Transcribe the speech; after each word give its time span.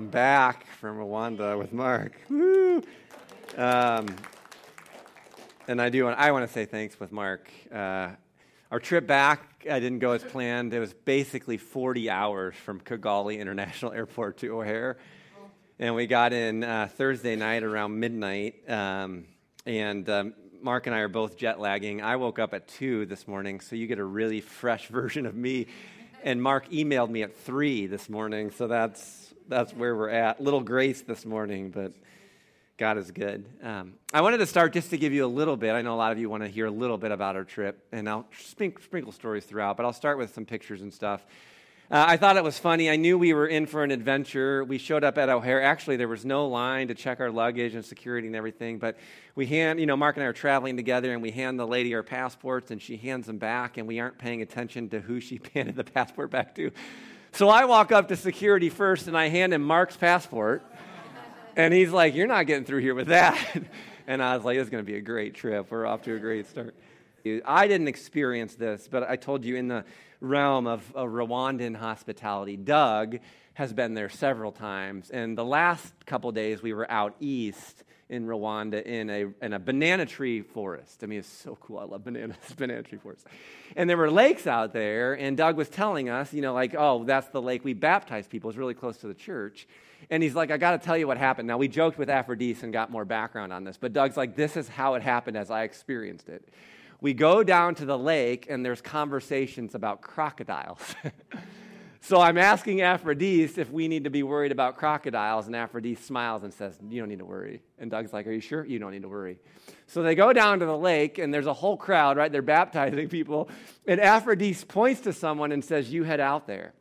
I'm 0.00 0.08
back 0.08 0.64
from 0.80 0.96
Rwanda 0.96 1.58
with 1.58 1.74
Mark. 1.74 2.14
Woo! 2.30 2.82
Um, 3.54 4.06
and 5.68 5.78
I 5.78 5.90
do. 5.90 6.08
I 6.08 6.30
want 6.30 6.46
to 6.46 6.50
say 6.50 6.64
thanks 6.64 6.98
with 6.98 7.12
Mark. 7.12 7.50
Uh, 7.70 8.12
our 8.70 8.80
trip 8.80 9.06
back, 9.06 9.66
I 9.70 9.78
didn't 9.78 9.98
go 9.98 10.12
as 10.12 10.24
planned. 10.24 10.72
It 10.72 10.80
was 10.80 10.94
basically 10.94 11.58
40 11.58 12.08
hours 12.08 12.54
from 12.54 12.80
Kigali 12.80 13.38
International 13.38 13.92
Airport 13.92 14.38
to 14.38 14.58
O'Hare, 14.58 14.96
and 15.78 15.94
we 15.94 16.06
got 16.06 16.32
in 16.32 16.64
uh, 16.64 16.88
Thursday 16.96 17.36
night 17.36 17.62
around 17.62 18.00
midnight. 18.00 18.54
Um, 18.70 19.26
and 19.66 20.08
um, 20.08 20.32
Mark 20.62 20.86
and 20.86 20.96
I 20.96 21.00
are 21.00 21.08
both 21.08 21.36
jet 21.36 21.60
lagging. 21.60 22.00
I 22.00 22.16
woke 22.16 22.38
up 22.38 22.54
at 22.54 22.68
two 22.68 23.04
this 23.04 23.28
morning, 23.28 23.60
so 23.60 23.76
you 23.76 23.86
get 23.86 23.98
a 23.98 24.04
really 24.04 24.40
fresh 24.40 24.86
version 24.88 25.26
of 25.26 25.34
me. 25.34 25.66
And 26.24 26.42
Mark 26.42 26.70
emailed 26.70 27.10
me 27.10 27.22
at 27.22 27.36
three 27.36 27.86
this 27.86 28.08
morning, 28.08 28.50
so 28.50 28.66
that's 28.66 29.19
that's 29.50 29.74
where 29.74 29.96
we're 29.96 30.10
at. 30.10 30.40
Little 30.40 30.60
grace 30.60 31.02
this 31.02 31.26
morning, 31.26 31.70
but 31.70 31.92
God 32.78 32.96
is 32.96 33.10
good. 33.10 33.44
Um, 33.62 33.94
I 34.14 34.20
wanted 34.20 34.38
to 34.38 34.46
start 34.46 34.72
just 34.72 34.90
to 34.90 34.96
give 34.96 35.12
you 35.12 35.26
a 35.26 35.28
little 35.28 35.56
bit. 35.56 35.72
I 35.72 35.82
know 35.82 35.92
a 35.92 35.96
lot 35.96 36.12
of 36.12 36.18
you 36.18 36.30
want 36.30 36.44
to 36.44 36.48
hear 36.48 36.66
a 36.66 36.70
little 36.70 36.96
bit 36.96 37.10
about 37.10 37.34
our 37.34 37.42
trip, 37.42 37.84
and 37.90 38.08
I'll 38.08 38.26
sprinkle 38.38 39.10
stories 39.10 39.44
throughout, 39.44 39.76
but 39.76 39.84
I'll 39.84 39.92
start 39.92 40.18
with 40.18 40.32
some 40.32 40.46
pictures 40.46 40.82
and 40.82 40.94
stuff. 40.94 41.26
Uh, 41.90 42.04
I 42.06 42.16
thought 42.16 42.36
it 42.36 42.44
was 42.44 42.56
funny. 42.56 42.88
I 42.88 42.94
knew 42.94 43.18
we 43.18 43.34
were 43.34 43.48
in 43.48 43.66
for 43.66 43.82
an 43.82 43.90
adventure. 43.90 44.62
We 44.62 44.78
showed 44.78 45.02
up 45.02 45.18
at 45.18 45.28
O'Hare. 45.28 45.60
Actually, 45.60 45.96
there 45.96 46.06
was 46.06 46.24
no 46.24 46.46
line 46.46 46.86
to 46.86 46.94
check 46.94 47.18
our 47.18 47.32
luggage 47.32 47.74
and 47.74 47.84
security 47.84 48.28
and 48.28 48.36
everything. 48.36 48.78
But 48.78 48.98
we 49.34 49.46
hand, 49.46 49.80
you 49.80 49.86
know, 49.86 49.96
Mark 49.96 50.16
and 50.16 50.22
I 50.22 50.28
are 50.28 50.32
traveling 50.32 50.76
together, 50.76 51.12
and 51.12 51.20
we 51.20 51.32
hand 51.32 51.58
the 51.58 51.66
lady 51.66 51.92
our 51.96 52.04
passports, 52.04 52.70
and 52.70 52.80
she 52.80 52.96
hands 52.96 53.26
them 53.26 53.38
back, 53.38 53.76
and 53.76 53.88
we 53.88 53.98
aren't 53.98 54.18
paying 54.18 54.42
attention 54.42 54.88
to 54.90 55.00
who 55.00 55.18
she 55.18 55.40
handed 55.54 55.74
the 55.74 55.82
passport 55.82 56.30
back 56.30 56.54
to. 56.54 56.70
So 57.32 57.48
I 57.48 57.64
walk 57.64 57.92
up 57.92 58.08
to 58.08 58.16
security 58.16 58.68
first 58.68 59.06
and 59.06 59.16
I 59.16 59.28
hand 59.28 59.54
him 59.54 59.62
Mark's 59.62 59.96
passport. 59.96 60.62
And 61.56 61.72
he's 61.72 61.90
like, 61.90 62.14
You're 62.14 62.26
not 62.26 62.46
getting 62.46 62.64
through 62.64 62.80
here 62.80 62.94
with 62.94 63.08
that. 63.08 63.38
And 64.06 64.20
I 64.20 64.34
was 64.34 64.44
like, 64.44 64.58
It's 64.58 64.70
going 64.70 64.84
to 64.84 64.90
be 64.90 64.98
a 64.98 65.00
great 65.00 65.34
trip. 65.34 65.70
We're 65.70 65.86
off 65.86 66.02
to 66.02 66.14
a 66.14 66.18
great 66.18 66.48
start. 66.48 66.74
I 67.44 67.68
didn't 67.68 67.86
experience 67.86 68.54
this, 68.56 68.88
but 68.90 69.08
I 69.08 69.14
told 69.14 69.44
you 69.44 69.54
in 69.54 69.68
the 69.68 69.84
realm 70.20 70.66
of, 70.66 70.82
of 70.96 71.10
Rwandan 71.10 71.76
hospitality, 71.76 72.56
Doug 72.56 73.18
has 73.54 73.72
been 73.72 73.94
there 73.94 74.08
several 74.08 74.50
times. 74.50 75.10
And 75.10 75.38
the 75.38 75.44
last 75.44 75.92
couple 76.06 76.32
days 76.32 76.62
we 76.62 76.72
were 76.72 76.90
out 76.90 77.14
east 77.20 77.84
in 78.10 78.26
Rwanda 78.26 78.82
in 78.84 79.08
a, 79.08 79.26
in 79.40 79.52
a 79.52 79.58
banana 79.58 80.04
tree 80.04 80.42
forest. 80.42 81.02
I 81.02 81.06
mean, 81.06 81.20
it's 81.20 81.28
so 81.28 81.56
cool. 81.60 81.78
I 81.78 81.84
love 81.84 82.04
bananas, 82.04 82.36
banana 82.56 82.82
tree 82.82 82.98
forest. 82.98 83.26
And 83.76 83.88
there 83.88 83.96
were 83.96 84.10
lakes 84.10 84.48
out 84.48 84.72
there, 84.72 85.14
and 85.14 85.36
Doug 85.36 85.56
was 85.56 85.68
telling 85.68 86.08
us, 86.08 86.34
you 86.34 86.42
know, 86.42 86.52
like, 86.52 86.74
oh, 86.76 87.04
that's 87.04 87.28
the 87.28 87.40
lake 87.40 87.64
we 87.64 87.72
baptize 87.72 88.26
people. 88.26 88.50
It's 88.50 88.58
really 88.58 88.74
close 88.74 88.98
to 88.98 89.06
the 89.06 89.14
church. 89.14 89.68
And 90.10 90.22
he's 90.24 90.34
like, 90.34 90.50
I 90.50 90.56
got 90.56 90.72
to 90.72 90.78
tell 90.78 90.96
you 90.98 91.06
what 91.06 91.18
happened. 91.18 91.46
Now, 91.46 91.56
we 91.56 91.68
joked 91.68 91.98
with 91.98 92.10
Aphrodite 92.10 92.58
and 92.62 92.72
got 92.72 92.90
more 92.90 93.04
background 93.04 93.52
on 93.52 93.62
this, 93.62 93.76
but 93.76 93.92
Doug's 93.92 94.16
like, 94.16 94.34
this 94.34 94.56
is 94.56 94.68
how 94.68 94.94
it 94.94 95.02
happened 95.02 95.36
as 95.36 95.50
I 95.50 95.62
experienced 95.62 96.28
it. 96.28 96.48
We 97.00 97.14
go 97.14 97.44
down 97.44 97.76
to 97.76 97.84
the 97.84 97.96
lake, 97.96 98.48
and 98.50 98.66
there's 98.66 98.82
conversations 98.82 99.76
about 99.76 100.00
crocodiles. 100.00 100.96
So 102.02 102.18
I'm 102.18 102.38
asking 102.38 102.80
Aphrodite 102.80 103.60
if 103.60 103.70
we 103.70 103.86
need 103.86 104.04
to 104.04 104.10
be 104.10 104.22
worried 104.22 104.52
about 104.52 104.78
crocodiles, 104.78 105.46
and 105.46 105.54
Aphrodite 105.54 106.00
smiles 106.00 106.42
and 106.42 106.52
says, 106.52 106.78
You 106.88 107.00
don't 107.00 107.10
need 107.10 107.18
to 107.18 107.26
worry. 107.26 107.62
And 107.78 107.90
Doug's 107.90 108.12
like, 108.12 108.26
Are 108.26 108.32
you 108.32 108.40
sure? 108.40 108.64
You 108.64 108.78
don't 108.78 108.92
need 108.92 109.02
to 109.02 109.08
worry. 109.08 109.38
So 109.86 110.02
they 110.02 110.14
go 110.14 110.32
down 110.32 110.60
to 110.60 110.66
the 110.66 110.76
lake, 110.76 111.18
and 111.18 111.32
there's 111.32 111.46
a 111.46 111.52
whole 111.52 111.76
crowd, 111.76 112.16
right? 112.16 112.32
They're 112.32 112.42
baptizing 112.42 113.08
people. 113.08 113.50
And 113.86 114.00
Aphrodite 114.00 114.64
points 114.64 115.02
to 115.02 115.12
someone 115.12 115.52
and 115.52 115.62
says, 115.62 115.92
You 115.92 116.04
head 116.04 116.20
out 116.20 116.46
there. 116.46 116.72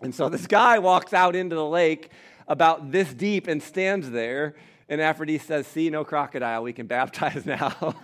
And 0.00 0.14
so 0.14 0.28
this 0.28 0.46
guy 0.46 0.78
walks 0.78 1.12
out 1.12 1.36
into 1.36 1.54
the 1.54 1.66
lake 1.66 2.10
about 2.46 2.90
this 2.90 3.12
deep 3.12 3.48
and 3.48 3.62
stands 3.62 4.10
there. 4.10 4.54
And 4.88 5.02
Aphrodite 5.02 5.44
says, 5.44 5.66
See, 5.66 5.90
no 5.90 6.04
crocodile. 6.04 6.62
We 6.62 6.72
can 6.72 6.86
baptize 6.86 7.44
now. 7.44 7.96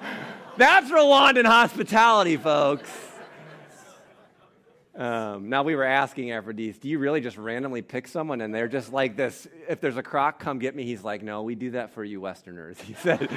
That's 0.56 0.90
Rwandan 0.90 1.46
hospitality, 1.46 2.36
folks. 2.36 2.88
Um, 4.98 5.48
now 5.48 5.62
we 5.62 5.76
were 5.76 5.84
asking 5.84 6.32
Aphrodite, 6.32 6.80
do 6.80 6.88
you 6.88 6.98
really 6.98 7.20
just 7.20 7.38
randomly 7.38 7.82
pick 7.82 8.08
someone 8.08 8.40
and 8.40 8.52
they're 8.52 8.66
just 8.66 8.92
like 8.92 9.16
this? 9.16 9.46
If 9.68 9.80
there's 9.80 9.96
a 9.96 10.02
croc, 10.02 10.40
come 10.40 10.58
get 10.58 10.74
me. 10.74 10.82
He's 10.82 11.04
like, 11.04 11.22
no, 11.22 11.44
we 11.44 11.54
do 11.54 11.70
that 11.70 11.94
for 11.94 12.02
you 12.02 12.20
Westerners. 12.20 12.76
He 12.88 12.94
said. 12.94 13.30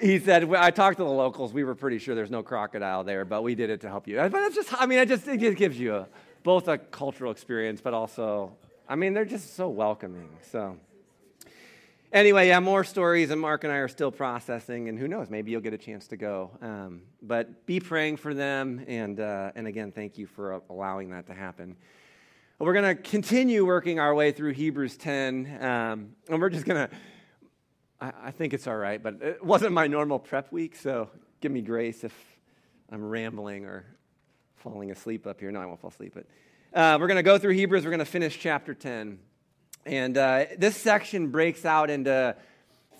he 0.00 0.18
said, 0.18 0.52
I 0.52 0.72
talked 0.72 0.96
to 0.96 1.04
the 1.04 1.08
locals. 1.08 1.52
We 1.52 1.62
were 1.62 1.76
pretty 1.76 1.98
sure 1.98 2.16
there's 2.16 2.30
no 2.30 2.42
crocodile 2.42 3.04
there, 3.04 3.24
but 3.24 3.42
we 3.42 3.54
did 3.54 3.70
it 3.70 3.82
to 3.82 3.88
help 3.88 4.08
you. 4.08 4.16
But 4.16 4.42
it's 4.42 4.56
just, 4.56 4.74
I 4.74 4.86
mean, 4.86 4.98
it 4.98 5.08
just, 5.08 5.28
it 5.28 5.38
just 5.38 5.56
gives 5.56 5.78
you 5.78 5.94
a, 5.94 6.08
both 6.42 6.66
a 6.66 6.76
cultural 6.76 7.30
experience, 7.30 7.80
but 7.80 7.94
also, 7.94 8.56
I 8.88 8.96
mean, 8.96 9.14
they're 9.14 9.24
just 9.24 9.54
so 9.54 9.68
welcoming. 9.68 10.28
So. 10.50 10.76
Anyway, 12.16 12.48
yeah, 12.48 12.58
more 12.60 12.82
stories, 12.82 13.28
and 13.28 13.38
Mark 13.38 13.62
and 13.64 13.70
I 13.70 13.76
are 13.76 13.88
still 13.88 14.10
processing, 14.10 14.88
and 14.88 14.98
who 14.98 15.06
knows, 15.06 15.28
maybe 15.28 15.50
you'll 15.50 15.60
get 15.60 15.74
a 15.74 15.78
chance 15.78 16.06
to 16.06 16.16
go. 16.16 16.50
Um, 16.62 17.02
but 17.20 17.66
be 17.66 17.78
praying 17.78 18.16
for 18.16 18.32
them, 18.32 18.82
and, 18.88 19.20
uh, 19.20 19.52
and 19.54 19.66
again, 19.66 19.92
thank 19.92 20.16
you 20.16 20.26
for 20.26 20.62
allowing 20.70 21.10
that 21.10 21.26
to 21.26 21.34
happen. 21.34 21.76
We're 22.58 22.72
going 22.72 22.96
to 22.96 23.02
continue 23.02 23.66
working 23.66 24.00
our 24.00 24.14
way 24.14 24.32
through 24.32 24.54
Hebrews 24.54 24.96
10, 24.96 25.58
um, 25.62 26.12
and 26.30 26.40
we're 26.40 26.48
just 26.48 26.64
going 26.64 26.88
to, 26.88 26.96
I 28.00 28.30
think 28.30 28.54
it's 28.54 28.66
all 28.66 28.78
right, 28.78 29.02
but 29.02 29.20
it 29.20 29.44
wasn't 29.44 29.72
my 29.72 29.86
normal 29.86 30.18
prep 30.18 30.50
week, 30.50 30.74
so 30.74 31.10
give 31.42 31.52
me 31.52 31.60
grace 31.60 32.02
if 32.02 32.14
I'm 32.90 33.04
rambling 33.04 33.66
or 33.66 33.84
falling 34.54 34.90
asleep 34.90 35.26
up 35.26 35.38
here. 35.38 35.50
No, 35.50 35.60
I 35.60 35.66
won't 35.66 35.82
fall 35.82 35.90
asleep, 35.90 36.14
but 36.14 36.24
uh, 36.72 36.96
we're 36.98 37.08
going 37.08 37.16
to 37.16 37.22
go 37.22 37.36
through 37.36 37.52
Hebrews, 37.52 37.84
we're 37.84 37.90
going 37.90 37.98
to 37.98 38.06
finish 38.06 38.38
chapter 38.38 38.72
10. 38.72 39.18
And 39.86 40.18
uh, 40.18 40.46
this 40.58 40.76
section 40.76 41.28
breaks 41.28 41.64
out 41.64 41.90
into 41.90 42.34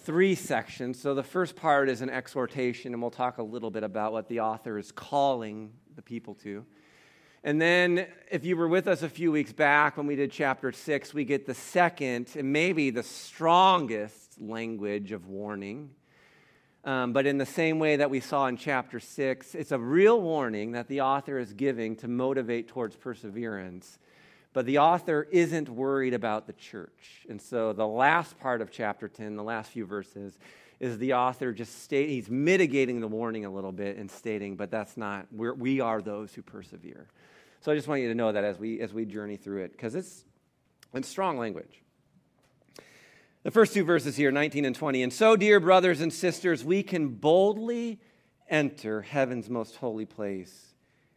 three 0.04 0.36
sections. 0.36 1.00
So 1.00 1.16
the 1.16 1.24
first 1.24 1.56
part 1.56 1.88
is 1.88 2.00
an 2.00 2.08
exhortation, 2.08 2.92
and 2.92 3.02
we'll 3.02 3.10
talk 3.10 3.38
a 3.38 3.42
little 3.42 3.72
bit 3.72 3.82
about 3.82 4.12
what 4.12 4.28
the 4.28 4.38
author 4.38 4.78
is 4.78 4.92
calling 4.92 5.72
the 5.96 6.02
people 6.02 6.34
to. 6.44 6.64
And 7.42 7.60
then, 7.60 8.06
if 8.30 8.44
you 8.44 8.56
were 8.56 8.68
with 8.68 8.86
us 8.86 9.02
a 9.02 9.08
few 9.08 9.32
weeks 9.32 9.52
back 9.52 9.96
when 9.96 10.06
we 10.06 10.14
did 10.14 10.30
chapter 10.30 10.70
six, 10.70 11.12
we 11.12 11.24
get 11.24 11.44
the 11.44 11.54
second 11.54 12.28
and 12.36 12.52
maybe 12.52 12.90
the 12.90 13.02
strongest 13.02 14.40
language 14.40 15.10
of 15.10 15.26
warning. 15.26 15.90
Um, 16.84 17.12
but 17.12 17.26
in 17.26 17.36
the 17.36 17.46
same 17.46 17.80
way 17.80 17.96
that 17.96 18.10
we 18.10 18.20
saw 18.20 18.46
in 18.46 18.56
chapter 18.56 19.00
six, 19.00 19.56
it's 19.56 19.72
a 19.72 19.78
real 19.78 20.20
warning 20.20 20.72
that 20.72 20.86
the 20.86 21.00
author 21.00 21.40
is 21.40 21.52
giving 21.52 21.96
to 21.96 22.06
motivate 22.06 22.68
towards 22.68 22.94
perseverance 22.94 23.98
but 24.56 24.64
the 24.64 24.78
author 24.78 25.28
isn't 25.30 25.68
worried 25.68 26.14
about 26.14 26.46
the 26.46 26.54
church. 26.54 27.26
And 27.28 27.42
so 27.42 27.74
the 27.74 27.86
last 27.86 28.40
part 28.40 28.62
of 28.62 28.70
chapter 28.70 29.06
10, 29.06 29.36
the 29.36 29.42
last 29.42 29.70
few 29.70 29.84
verses, 29.84 30.38
is 30.80 30.96
the 30.96 31.12
author 31.12 31.52
just 31.52 31.82
state 31.82 32.08
he's 32.08 32.30
mitigating 32.30 33.00
the 33.00 33.06
warning 33.06 33.44
a 33.44 33.50
little 33.50 33.70
bit 33.70 33.98
and 33.98 34.10
stating, 34.10 34.56
but 34.56 34.70
that's 34.70 34.96
not 34.96 35.26
we're, 35.30 35.52
we 35.52 35.80
are 35.80 36.00
those 36.00 36.32
who 36.32 36.40
persevere. 36.40 37.06
So 37.60 37.70
I 37.70 37.74
just 37.74 37.86
want 37.86 38.00
you 38.00 38.08
to 38.08 38.14
know 38.14 38.32
that 38.32 38.44
as 38.44 38.58
we 38.58 38.80
as 38.80 38.94
we 38.94 39.04
journey 39.04 39.36
through 39.36 39.64
it, 39.64 39.72
because 39.72 39.94
it's 39.94 40.24
it's 40.94 41.06
strong 41.06 41.36
language. 41.36 41.82
The 43.42 43.50
first 43.50 43.74
two 43.74 43.84
verses 43.84 44.16
here, 44.16 44.32
19 44.32 44.64
and 44.64 44.74
20. 44.74 45.02
And 45.02 45.12
so, 45.12 45.36
dear 45.36 45.60
brothers 45.60 46.00
and 46.00 46.10
sisters, 46.10 46.64
we 46.64 46.82
can 46.82 47.08
boldly 47.08 48.00
enter 48.48 49.02
heaven's 49.02 49.50
most 49.50 49.76
holy 49.76 50.06
place 50.06 50.75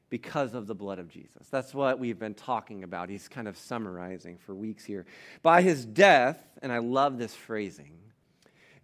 because 0.09 0.53
of 0.53 0.67
the 0.67 0.75
blood 0.75 0.99
of 0.99 1.07
Jesus. 1.07 1.47
That's 1.49 1.73
what 1.73 1.99
we've 1.99 2.19
been 2.19 2.33
talking 2.33 2.83
about. 2.83 3.09
He's 3.09 3.27
kind 3.27 3.47
of 3.47 3.57
summarizing 3.57 4.37
for 4.37 4.55
weeks 4.55 4.83
here. 4.83 5.05
By 5.41 5.61
his 5.61 5.85
death, 5.85 6.43
and 6.61 6.71
I 6.71 6.79
love 6.79 7.17
this 7.17 7.35
phrasing, 7.35 7.97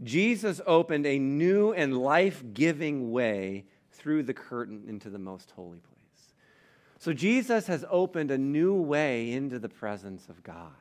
Jesus 0.03 0.62
opened 0.66 1.06
a 1.06 1.18
new 1.18 1.74
and 1.74 1.97
life 1.97 2.44
giving 2.54 3.12
way 3.12 3.66
through 3.92 4.24
the 4.24 4.33
curtain 4.33 4.83
into 4.88 5.10
the 5.10 5.19
most 5.19 5.51
holy 5.51 5.80
place. 5.80 6.33
So 7.00 7.13
Jesus 7.13 7.68
has 7.68 7.86
opened 7.89 8.31
a 8.31 8.38
new 8.38 8.74
way 8.74 9.31
into 9.31 9.60
the 9.60 9.69
presence 9.69 10.28
of 10.30 10.44
God. 10.44 10.74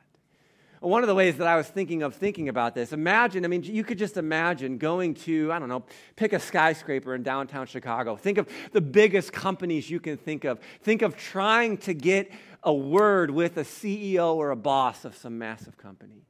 One 0.85 1.01
of 1.01 1.07
the 1.07 1.15
ways 1.15 1.37
that 1.37 1.47
I 1.47 1.55
was 1.55 1.67
thinking 1.67 2.03
of 2.03 2.13
thinking 2.13 2.47
about 2.47 2.75
this, 2.75 2.93
imagine, 2.93 3.43
I 3.43 3.47
mean, 3.47 3.63
you 3.63 3.83
could 3.83 3.97
just 3.97 4.17
imagine 4.17 4.77
going 4.77 5.15
to, 5.15 5.51
I 5.51 5.57
don't 5.57 5.67
know, 5.67 5.83
pick 6.15 6.31
a 6.31 6.39
skyscraper 6.39 7.15
in 7.15 7.23
downtown 7.23 7.65
Chicago. 7.65 8.15
Think 8.15 8.37
of 8.37 8.47
the 8.71 8.81
biggest 8.81 9.33
companies 9.33 9.89
you 9.89 9.99
can 9.99 10.15
think 10.15 10.43
of. 10.43 10.59
Think 10.83 11.01
of 11.01 11.17
trying 11.17 11.77
to 11.79 11.95
get 11.95 12.31
a 12.61 12.71
word 12.71 13.31
with 13.31 13.57
a 13.57 13.63
CEO 13.63 14.35
or 14.35 14.51
a 14.51 14.55
boss 14.55 15.05
of 15.05 15.17
some 15.17 15.39
massive 15.39 15.75
company. 15.75 16.21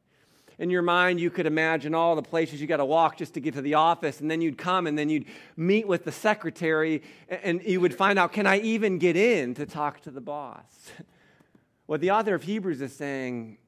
In 0.57 0.69
your 0.69 0.83
mind, 0.83 1.19
you 1.19 1.29
could 1.29 1.47
imagine 1.47 1.93
all 1.93 2.15
the 2.15 2.21
places 2.21 2.61
you 2.61 2.67
got 2.67 2.77
to 2.77 2.85
walk 2.85 3.17
just 3.17 3.33
to 3.33 3.41
get 3.41 3.55
to 3.55 3.61
the 3.61 3.73
office, 3.73 4.21
and 4.21 4.31
then 4.31 4.39
you'd 4.39 4.57
come 4.57 4.87
and 4.87 4.97
then 4.97 5.09
you'd 5.09 5.25
meet 5.57 5.85
with 5.85 6.05
the 6.05 6.13
secretary, 6.13 7.03
and 7.27 7.61
you 7.61 7.81
would 7.81 7.93
find 7.93 8.17
out, 8.17 8.31
can 8.31 8.47
I 8.47 8.59
even 8.59 8.99
get 8.99 9.17
in 9.17 9.53
to 9.55 9.65
talk 9.65 9.99
to 10.03 10.11
the 10.11 10.21
boss? 10.21 10.63
What 11.87 12.01
the 12.01 12.09
author 12.09 12.33
of 12.33 12.41
Hebrews 12.41 12.81
is 12.81 12.95
saying 12.95 13.59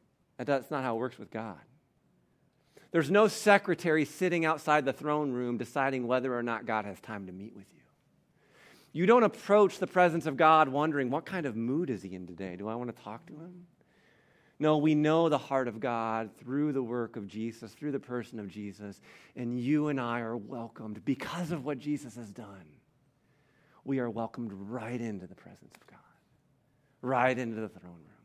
that's 0.46 0.70
not 0.70 0.84
how 0.84 0.96
it 0.96 1.00
works 1.00 1.18
with 1.18 1.32
God. 1.32 1.58
There's 2.92 3.10
no 3.12 3.28
secretary 3.28 4.06
sitting 4.06 4.46
outside 4.46 4.86
the 4.86 4.94
throne 4.94 5.32
room 5.32 5.58
deciding 5.58 6.08
whether 6.08 6.38
or 6.38 6.44
not 6.44 6.66
God 6.66 6.86
has 6.86 7.00
time 7.00 7.26
to 7.28 7.34
meet 7.34 7.56
with 7.56 7.66
you. 7.74 7.82
You 8.94 9.06
don't 9.06 9.24
approach 9.24 9.80
the 9.80 9.88
presence 9.88 10.26
of 10.26 10.38
God 10.38 10.70
wondering, 10.70 11.10
what 11.10 11.26
kind 11.26 11.46
of 11.46 11.56
mood 11.56 11.90
is 11.90 12.02
he 12.02 12.16
in 12.16 12.26
today? 12.26 12.56
Do 12.56 12.68
I 12.68 12.76
want 12.76 12.96
to 12.96 13.04
talk 13.04 13.26
to 13.28 13.34
him? 13.34 13.68
No, 14.60 14.78
we 14.78 14.96
know 14.96 15.30
the 15.30 15.38
heart 15.38 15.68
of 15.68 15.80
God 15.80 16.32
through 16.40 16.74
the 16.74 16.82
work 16.82 17.16
of 17.16 17.28
Jesus, 17.28 17.74
through 17.74 17.92
the 17.92 18.00
person 18.00 18.40
of 18.40 18.48
Jesus, 18.48 19.00
and 19.36 19.60
you 19.60 19.90
and 19.90 20.02
I 20.02 20.22
are 20.22 20.36
welcomed 20.36 21.06
because 21.06 21.52
of 21.52 21.64
what 21.64 21.78
Jesus 21.78 22.16
has 22.16 22.32
done. 22.32 22.66
We 23.84 24.00
are 24.00 24.10
welcomed 24.10 24.52
right 24.54 25.00
into 25.00 25.28
the 25.28 25.36
presence 25.36 25.76
of 25.76 25.86
God, 25.86 26.00
right 27.02 27.38
into 27.38 27.62
the 27.62 27.70
throne 27.70 27.94
room. 27.94 28.17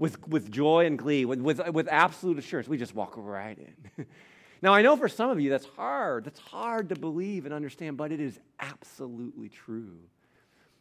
With, 0.00 0.26
with 0.26 0.50
joy 0.50 0.86
and 0.86 0.98
glee, 0.98 1.24
with, 1.24 1.40
with, 1.40 1.60
with 1.68 1.86
absolute 1.86 2.38
assurance, 2.38 2.66
we 2.66 2.78
just 2.78 2.94
walk 2.94 3.14
right 3.16 3.56
in. 3.56 4.06
now, 4.62 4.72
I 4.72 4.82
know 4.82 4.96
for 4.96 5.08
some 5.08 5.30
of 5.30 5.38
you 5.40 5.50
that's 5.50 5.66
hard. 5.76 6.24
That's 6.24 6.40
hard 6.40 6.88
to 6.88 6.96
believe 6.96 7.44
and 7.44 7.54
understand, 7.54 7.98
but 7.98 8.10
it 8.10 8.18
is 8.18 8.40
absolutely 8.58 9.50
true. 9.50 9.98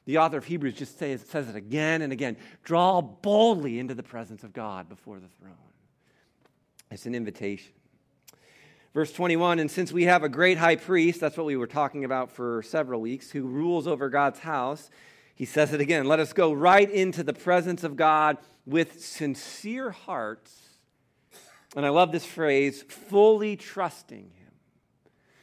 The 0.06 0.18
author 0.18 0.38
of 0.38 0.46
Hebrews 0.46 0.74
just 0.74 0.98
says, 0.98 1.24
says 1.28 1.50
it 1.50 1.56
again 1.56 2.02
and 2.02 2.12
again 2.12 2.38
draw 2.64 3.02
boldly 3.02 3.78
into 3.78 3.94
the 3.94 4.02
presence 4.02 4.44
of 4.44 4.54
God 4.54 4.90
before 4.90 5.20
the 5.20 5.28
throne. 5.28 5.54
It's 6.90 7.06
an 7.06 7.14
invitation. 7.14 7.74
Verse 8.94 9.12
21 9.12 9.60
And 9.60 9.70
since 9.70 9.92
we 9.92 10.06
have 10.06 10.24
a 10.24 10.30
great 10.30 10.58
high 10.58 10.78
priest, 10.78 11.20
that's 11.20 11.38
what 11.38 11.46
we 11.46 11.58
were 11.58 11.68
talking 11.68 12.06
about 12.06 12.32
for 12.32 12.64
several 12.64 13.02
weeks, 13.02 13.30
who 13.30 13.44
rules 13.44 13.86
over 13.86 14.10
God's 14.10 14.40
house, 14.40 14.90
he 15.40 15.46
says 15.46 15.72
it 15.74 15.80
again 15.80 16.06
let 16.06 16.20
us 16.20 16.34
go 16.34 16.52
right 16.52 16.92
into 16.92 17.24
the 17.24 17.32
presence 17.32 17.86
of 17.86 17.96
God 17.96 18.38
with 18.66 19.02
sincere 19.02 19.90
hearts. 19.90 20.54
And 21.78 21.86
I 21.86 21.90
love 21.90 22.12
this 22.12 22.26
phrase 22.26 22.82
fully 22.84 23.56
trusting 23.56 24.32
Him. 24.36 24.52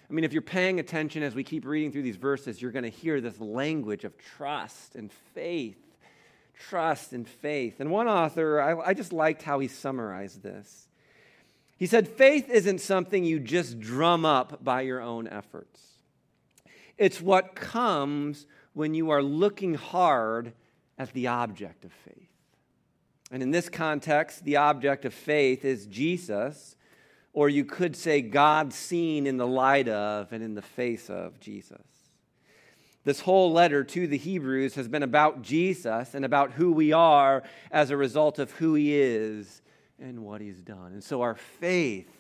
I 0.09 0.13
mean, 0.13 0.25
if 0.25 0.35
you're 0.35 0.43
paying 0.43 0.79
attention 0.81 1.23
as 1.23 1.35
we 1.35 1.43
keep 1.43 1.65
reading 1.65 1.93
through 1.93 2.03
these 2.03 2.17
verses, 2.17 2.61
you're 2.61 2.73
going 2.73 2.83
to 2.83 2.91
hear 2.91 3.23
this 3.23 3.41
language 3.41 4.05
of 4.05 4.19
trust 4.19 4.97
and 4.97 5.11
faith. 5.35 5.79
Trust 6.69 7.15
and 7.15 7.27
faith. 7.27 7.81
And 7.81 7.91
one 7.91 8.07
author, 8.07 8.61
I, 8.61 8.91
I 8.91 8.95
just 8.95 9.15
liked 9.15 9.43
how 9.43 9.61
he 9.61 9.69
summarized 9.69 10.43
this. 10.43 10.89
He 11.79 11.87
said, 11.87 12.07
Faith 12.07 12.51
isn't 12.51 12.83
something 12.83 13.25
you 13.25 13.41
just 13.41 13.81
drum 13.81 14.27
up 14.27 14.63
by 14.63 14.83
your 14.83 15.01
own 15.01 15.27
efforts, 15.27 15.81
it's 16.99 17.19
what 17.19 17.55
comes 17.55 18.47
when 18.77 18.93
you 18.93 19.09
are 19.09 19.23
looking 19.23 19.73
hard 19.75 20.53
at 20.99 21.11
the 21.15 21.27
object 21.27 21.85
of 21.85 21.93
faith. 21.93 22.29
And 23.31 23.43
in 23.43 23.51
this 23.51 23.69
context, 23.69 24.45
the 24.45 24.57
object 24.57 25.07
of 25.07 25.15
faith 25.15 25.65
is 25.65 25.87
Jesus 25.87 26.77
or 27.33 27.51
you 27.51 27.65
could 27.67 27.95
say 27.95 28.23
God 28.23 28.73
seen 28.73 29.27
in 29.27 29.37
the 29.37 29.47
light 29.47 29.89
of 29.89 30.33
and 30.33 30.43
in 30.43 30.55
the 30.55 30.63
face 30.63 31.11
of 31.11 31.39
Jesus. 31.41 31.87
This 33.05 33.21
whole 33.21 33.53
letter 33.53 33.83
to 33.83 34.07
the 34.07 34.19
Hebrews 34.19 34.75
has 34.75 34.89
been 34.89 35.03
about 35.03 35.41
Jesus 35.43 36.15
and 36.15 36.25
about 36.25 36.53
who 36.53 36.73
we 36.73 36.93
are 36.93 37.43
as 37.71 37.91
a 37.91 37.97
result 37.97 38.39
of 38.39 38.51
who 38.53 38.75
he 38.75 38.95
is 38.95 39.63
and 39.99 40.25
what 40.25 40.43
he's 40.43 40.61
done. 40.61 40.93
And 40.93 41.03
so 41.03 41.23
our 41.23 41.35
faith, 41.35 42.11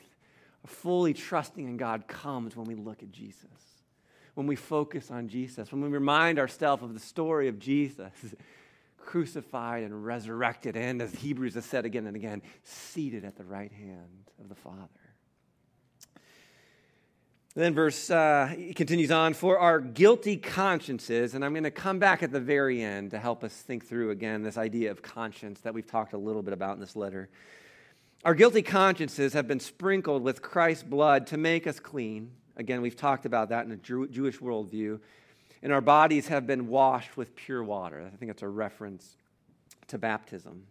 fully 0.66 1.12
trusting 1.12 1.66
in 1.66 1.76
God, 1.76 2.08
comes 2.08 2.56
when 2.56 2.66
we 2.66 2.74
look 2.74 3.02
at 3.02 3.10
Jesus, 3.10 3.65
when 4.36 4.46
we 4.46 4.54
focus 4.54 5.10
on 5.10 5.28
Jesus, 5.28 5.72
when 5.72 5.80
we 5.80 5.88
remind 5.88 6.38
ourselves 6.38 6.82
of 6.82 6.92
the 6.92 7.00
story 7.00 7.48
of 7.48 7.58
Jesus 7.58 8.12
crucified 8.98 9.82
and 9.82 10.04
resurrected, 10.04 10.76
and 10.76 11.00
as 11.00 11.14
Hebrews 11.14 11.54
has 11.54 11.64
said 11.64 11.86
again 11.86 12.06
and 12.06 12.14
again, 12.14 12.42
seated 12.62 13.24
at 13.24 13.36
the 13.36 13.44
right 13.44 13.72
hand 13.72 14.30
of 14.38 14.50
the 14.50 14.54
Father. 14.54 14.88
Then 17.54 17.72
verse 17.72 18.10
uh, 18.10 18.54
continues 18.74 19.10
on 19.10 19.32
for 19.32 19.58
our 19.58 19.80
guilty 19.80 20.36
consciences, 20.36 21.34
and 21.34 21.42
I'm 21.42 21.54
going 21.54 21.64
to 21.64 21.70
come 21.70 21.98
back 21.98 22.22
at 22.22 22.30
the 22.30 22.40
very 22.40 22.82
end 22.82 23.12
to 23.12 23.18
help 23.18 23.42
us 23.42 23.54
think 23.54 23.86
through 23.86 24.10
again 24.10 24.42
this 24.42 24.58
idea 24.58 24.90
of 24.90 25.00
conscience 25.00 25.60
that 25.60 25.72
we've 25.72 25.86
talked 25.86 26.12
a 26.12 26.18
little 26.18 26.42
bit 26.42 26.52
about 26.52 26.74
in 26.74 26.80
this 26.80 26.94
letter. 26.94 27.30
Our 28.22 28.34
guilty 28.34 28.60
consciences 28.60 29.32
have 29.32 29.48
been 29.48 29.60
sprinkled 29.60 30.22
with 30.22 30.42
Christ's 30.42 30.82
blood 30.82 31.28
to 31.28 31.38
make 31.38 31.66
us 31.66 31.80
clean. 31.80 32.32
Again, 32.56 32.80
we've 32.80 32.96
talked 32.96 33.26
about 33.26 33.50
that 33.50 33.66
in 33.66 33.72
a 33.72 33.76
Jew- 33.76 34.08
Jewish 34.08 34.38
worldview. 34.38 35.00
And 35.62 35.72
our 35.72 35.80
bodies 35.80 36.28
have 36.28 36.46
been 36.46 36.68
washed 36.68 37.16
with 37.16 37.34
pure 37.34 37.62
water. 37.62 38.08
I 38.12 38.16
think 38.16 38.30
it's 38.30 38.42
a 38.42 38.48
reference 38.48 39.16
to 39.88 39.98
baptism. 39.98 40.66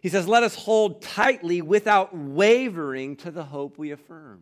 He 0.00 0.08
says, 0.08 0.28
Let 0.28 0.42
us 0.42 0.54
hold 0.54 1.02
tightly 1.02 1.62
without 1.62 2.16
wavering 2.16 3.16
to 3.16 3.30
the 3.30 3.44
hope 3.44 3.78
we 3.78 3.90
affirm. 3.90 4.40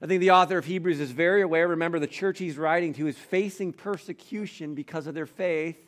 I 0.00 0.06
think 0.06 0.20
the 0.20 0.30
author 0.30 0.58
of 0.58 0.64
Hebrews 0.64 1.00
is 1.00 1.10
very 1.10 1.42
aware. 1.42 1.66
Remember, 1.68 1.98
the 1.98 2.06
church 2.06 2.38
he's 2.38 2.56
writing 2.56 2.94
to 2.94 3.06
is 3.08 3.16
facing 3.16 3.72
persecution 3.72 4.74
because 4.74 5.06
of 5.06 5.14
their 5.14 5.26
faith, 5.26 5.78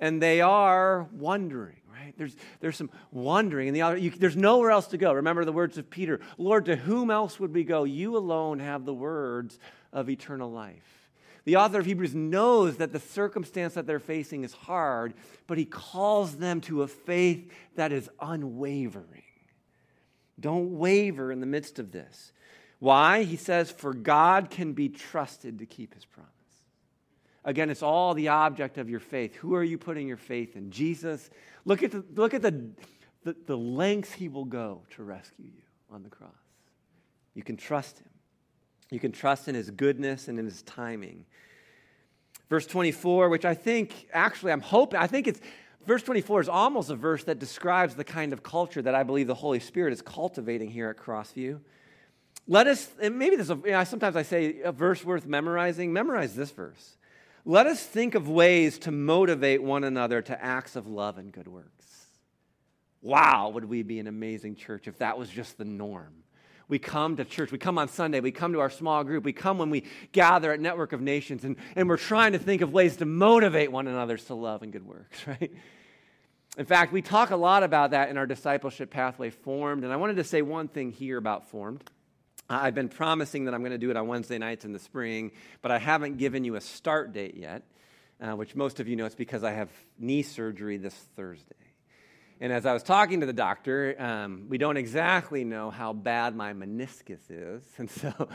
and 0.00 0.20
they 0.20 0.40
are 0.40 1.08
wondering, 1.12 1.80
right? 1.92 2.14
There's, 2.16 2.36
there's 2.60 2.76
some 2.76 2.90
wondering. 3.10 3.68
And 3.68 3.76
the 3.76 3.82
author, 3.82 3.96
you, 3.96 4.10
there's 4.10 4.36
nowhere 4.36 4.70
else 4.70 4.88
to 4.88 4.98
go. 4.98 5.12
Remember 5.12 5.44
the 5.44 5.52
words 5.52 5.78
of 5.78 5.90
Peter 5.90 6.20
Lord, 6.38 6.66
to 6.66 6.76
whom 6.76 7.10
else 7.10 7.38
would 7.40 7.54
we 7.54 7.64
go? 7.64 7.84
You 7.84 8.16
alone 8.16 8.58
have 8.58 8.84
the 8.84 8.94
words 8.94 9.58
of 9.92 10.10
eternal 10.10 10.50
life. 10.50 11.10
The 11.44 11.56
author 11.56 11.78
of 11.78 11.86
Hebrews 11.86 12.14
knows 12.14 12.78
that 12.78 12.92
the 12.92 13.00
circumstance 13.00 13.74
that 13.74 13.86
they're 13.86 13.98
facing 13.98 14.44
is 14.44 14.54
hard, 14.54 15.12
but 15.46 15.58
he 15.58 15.66
calls 15.66 16.36
them 16.36 16.62
to 16.62 16.82
a 16.82 16.88
faith 16.88 17.52
that 17.76 17.92
is 17.92 18.08
unwavering. 18.20 19.22
Don't 20.40 20.78
waver 20.78 21.30
in 21.30 21.40
the 21.40 21.46
midst 21.46 21.78
of 21.78 21.92
this. 21.92 22.32
Why? 22.78 23.22
He 23.22 23.36
says, 23.36 23.70
For 23.70 23.92
God 23.92 24.50
can 24.50 24.72
be 24.72 24.88
trusted 24.88 25.58
to 25.58 25.66
keep 25.66 25.94
his 25.94 26.04
promise. 26.04 26.33
Again, 27.44 27.68
it's 27.68 27.82
all 27.82 28.14
the 28.14 28.28
object 28.28 28.78
of 28.78 28.88
your 28.88 29.00
faith. 29.00 29.34
Who 29.36 29.54
are 29.54 29.62
you 29.62 29.76
putting 29.76 30.08
your 30.08 30.16
faith 30.16 30.56
in? 30.56 30.70
Jesus. 30.70 31.30
Look 31.64 31.82
at 31.82 31.90
the, 31.90 32.04
look 32.14 32.32
at 32.32 32.42
the, 32.42 32.70
the, 33.24 33.36
the 33.46 33.56
lengths 33.56 34.12
he 34.12 34.28
will 34.28 34.46
go 34.46 34.82
to 34.90 35.02
rescue 35.02 35.46
you 35.46 35.62
on 35.90 36.02
the 36.02 36.08
cross. 36.08 36.30
You 37.34 37.42
can 37.42 37.56
trust 37.56 37.98
him. 37.98 38.08
You 38.90 39.00
can 39.00 39.12
trust 39.12 39.48
in 39.48 39.54
his 39.54 39.70
goodness 39.70 40.28
and 40.28 40.38
in 40.38 40.44
his 40.44 40.62
timing. 40.62 41.26
Verse 42.48 42.66
24, 42.66 43.28
which 43.28 43.44
I 43.44 43.54
think, 43.54 44.08
actually, 44.12 44.52
I'm 44.52 44.60
hoping, 44.60 45.00
I 45.00 45.06
think 45.06 45.26
it's, 45.26 45.40
verse 45.86 46.02
24 46.02 46.42
is 46.42 46.48
almost 46.48 46.90
a 46.90 46.94
verse 46.94 47.24
that 47.24 47.38
describes 47.38 47.94
the 47.94 48.04
kind 48.04 48.32
of 48.32 48.42
culture 48.42 48.80
that 48.82 48.94
I 48.94 49.02
believe 49.02 49.26
the 49.26 49.34
Holy 49.34 49.60
Spirit 49.60 49.92
is 49.92 50.02
cultivating 50.02 50.70
here 50.70 50.88
at 50.88 50.96
Crossview. 50.96 51.60
Let 52.46 52.66
us, 52.66 52.88
and 53.00 53.18
maybe 53.18 53.36
this, 53.36 53.48
you 53.48 53.62
know, 53.64 53.84
sometimes 53.84 54.16
I 54.16 54.22
say 54.22 54.60
a 54.60 54.72
verse 54.72 55.04
worth 55.04 55.26
memorizing. 55.26 55.92
Memorize 55.92 56.34
this 56.34 56.50
verse. 56.50 56.96
Let 57.44 57.66
us 57.66 57.82
think 57.82 58.14
of 58.14 58.28
ways 58.28 58.78
to 58.80 58.90
motivate 58.90 59.62
one 59.62 59.84
another 59.84 60.22
to 60.22 60.42
acts 60.42 60.76
of 60.76 60.86
love 60.86 61.18
and 61.18 61.30
good 61.30 61.48
works. 61.48 62.06
Wow, 63.02 63.50
would 63.50 63.66
we 63.66 63.82
be 63.82 63.98
an 63.98 64.06
amazing 64.06 64.56
church 64.56 64.88
if 64.88 64.98
that 64.98 65.18
was 65.18 65.28
just 65.28 65.58
the 65.58 65.64
norm? 65.64 66.14
We 66.68 66.78
come 66.78 67.16
to 67.16 67.24
church, 67.26 67.52
we 67.52 67.58
come 67.58 67.76
on 67.76 67.88
Sunday, 67.88 68.20
we 68.20 68.32
come 68.32 68.54
to 68.54 68.60
our 68.60 68.70
small 68.70 69.04
group, 69.04 69.24
we 69.24 69.34
come 69.34 69.58
when 69.58 69.68
we 69.68 69.84
gather 70.12 70.50
at 70.50 70.60
Network 70.60 70.94
of 70.94 71.02
Nations, 71.02 71.44
and, 71.44 71.56
and 71.76 71.86
we're 71.86 71.98
trying 71.98 72.32
to 72.32 72.38
think 72.38 72.62
of 72.62 72.72
ways 72.72 72.96
to 72.96 73.04
motivate 73.04 73.70
one 73.70 73.86
another 73.86 74.16
to 74.16 74.34
love 74.34 74.62
and 74.62 74.72
good 74.72 74.86
works, 74.86 75.18
right? 75.26 75.52
In 76.56 76.64
fact, 76.64 76.92
we 76.92 77.02
talk 77.02 77.30
a 77.30 77.36
lot 77.36 77.62
about 77.62 77.90
that 77.90 78.08
in 78.08 78.16
our 78.16 78.26
discipleship 78.26 78.90
pathway, 78.90 79.28
Formed, 79.28 79.84
and 79.84 79.92
I 79.92 79.96
wanted 79.96 80.16
to 80.16 80.24
say 80.24 80.40
one 80.40 80.68
thing 80.68 80.90
here 80.90 81.18
about 81.18 81.50
Formed. 81.50 81.84
I've 82.48 82.74
been 82.74 82.88
promising 82.88 83.46
that 83.46 83.54
I'm 83.54 83.60
going 83.60 83.72
to 83.72 83.78
do 83.78 83.90
it 83.90 83.96
on 83.96 84.06
Wednesday 84.06 84.38
nights 84.38 84.64
in 84.64 84.72
the 84.72 84.78
spring, 84.78 85.32
but 85.62 85.70
I 85.70 85.78
haven't 85.78 86.18
given 86.18 86.44
you 86.44 86.56
a 86.56 86.60
start 86.60 87.12
date 87.12 87.36
yet, 87.36 87.62
uh, 88.20 88.36
which 88.36 88.54
most 88.54 88.80
of 88.80 88.88
you 88.88 88.96
know 88.96 89.06
it's 89.06 89.14
because 89.14 89.42
I 89.42 89.52
have 89.52 89.70
knee 89.98 90.22
surgery 90.22 90.76
this 90.76 90.94
Thursday. 91.16 91.54
And 92.40 92.52
as 92.52 92.66
I 92.66 92.74
was 92.74 92.82
talking 92.82 93.20
to 93.20 93.26
the 93.26 93.32
doctor, 93.32 93.94
um, 93.98 94.46
we 94.50 94.58
don't 94.58 94.76
exactly 94.76 95.44
know 95.44 95.70
how 95.70 95.92
bad 95.92 96.36
my 96.36 96.52
meniscus 96.52 97.20
is. 97.30 97.62
And 97.78 97.90
so 97.90 98.28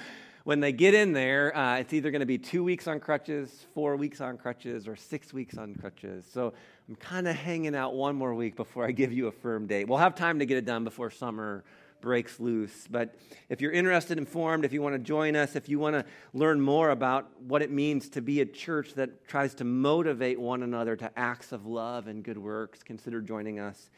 when 0.44 0.62
they 0.62 0.72
get 0.72 0.96
in 0.96 1.13
there, 1.13 1.56
uh, 1.56 1.78
it's 1.78 1.94
either 1.94 2.10
going 2.10 2.22
to 2.22 2.25
be 2.25 2.39
two 2.39 2.63
weeks 2.63 2.88
on 2.88 3.00
crutches, 3.00 3.68
four 3.75 3.96
weeks 3.98 4.22
on 4.22 4.38
crutches, 4.38 4.88
or 4.88 4.96
six 4.96 5.32
weeks 5.32 5.58
on 5.58 5.75
crutches. 5.75 6.25
So 6.32 6.54
I'm 6.88 6.96
kind 6.96 7.28
of 7.28 7.36
hanging 7.36 7.75
out 7.75 7.94
one 7.94 8.16
more 8.16 8.34
week 8.34 8.56
before 8.56 8.88
I 8.88 8.92
give 8.92 9.13
you 9.13 9.28
a 9.28 9.32
firm 9.32 9.68
date. 9.68 9.88
We'll 9.88 10.00
have 10.00 10.16
time 10.16 10.39
to 10.39 10.48
get 10.48 10.58
it 10.58 10.66
done 10.66 10.84
before 10.84 11.12
summer 11.12 11.63
breaks 12.01 12.39
loose. 12.39 12.88
But 12.89 13.15
if 13.50 13.62
you're 13.62 13.72
interested, 13.72 14.18
informed, 14.18 14.65
if 14.65 14.74
you 14.74 14.82
want 14.82 14.96
to 14.96 15.00
join 15.00 15.36
us, 15.36 15.56
if 15.56 15.70
you 15.70 15.79
want 15.79 15.96
to 15.96 16.06
learn 16.34 16.62
more 16.62 16.89
about 16.89 17.29
what 17.41 17.62
it 17.62 17.72
means 17.72 18.10
to 18.10 18.22
be 18.22 18.41
a 18.41 18.46
church 18.46 18.94
that 18.96 19.27
tries 19.27 19.56
to 19.56 19.63
motivate 19.63 20.39
one 20.39 20.63
another 20.63 20.96
to 20.96 21.12
acts 21.18 21.51
of 21.51 21.65
love 21.65 22.08
and 22.08 22.24
good 22.24 22.38
works, 22.38 22.84
consider 22.84 23.22
joining 23.22 23.60
us 23.60 23.89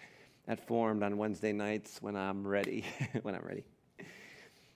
at 0.47 0.65
Formed 0.67 1.03
on 1.03 1.17
Wednesday 1.17 1.53
nights 1.53 2.01
when 2.01 2.15
I'm 2.15 2.47
ready. 2.47 2.85
when 3.21 3.35
I'm 3.35 3.43
ready. 3.43 3.63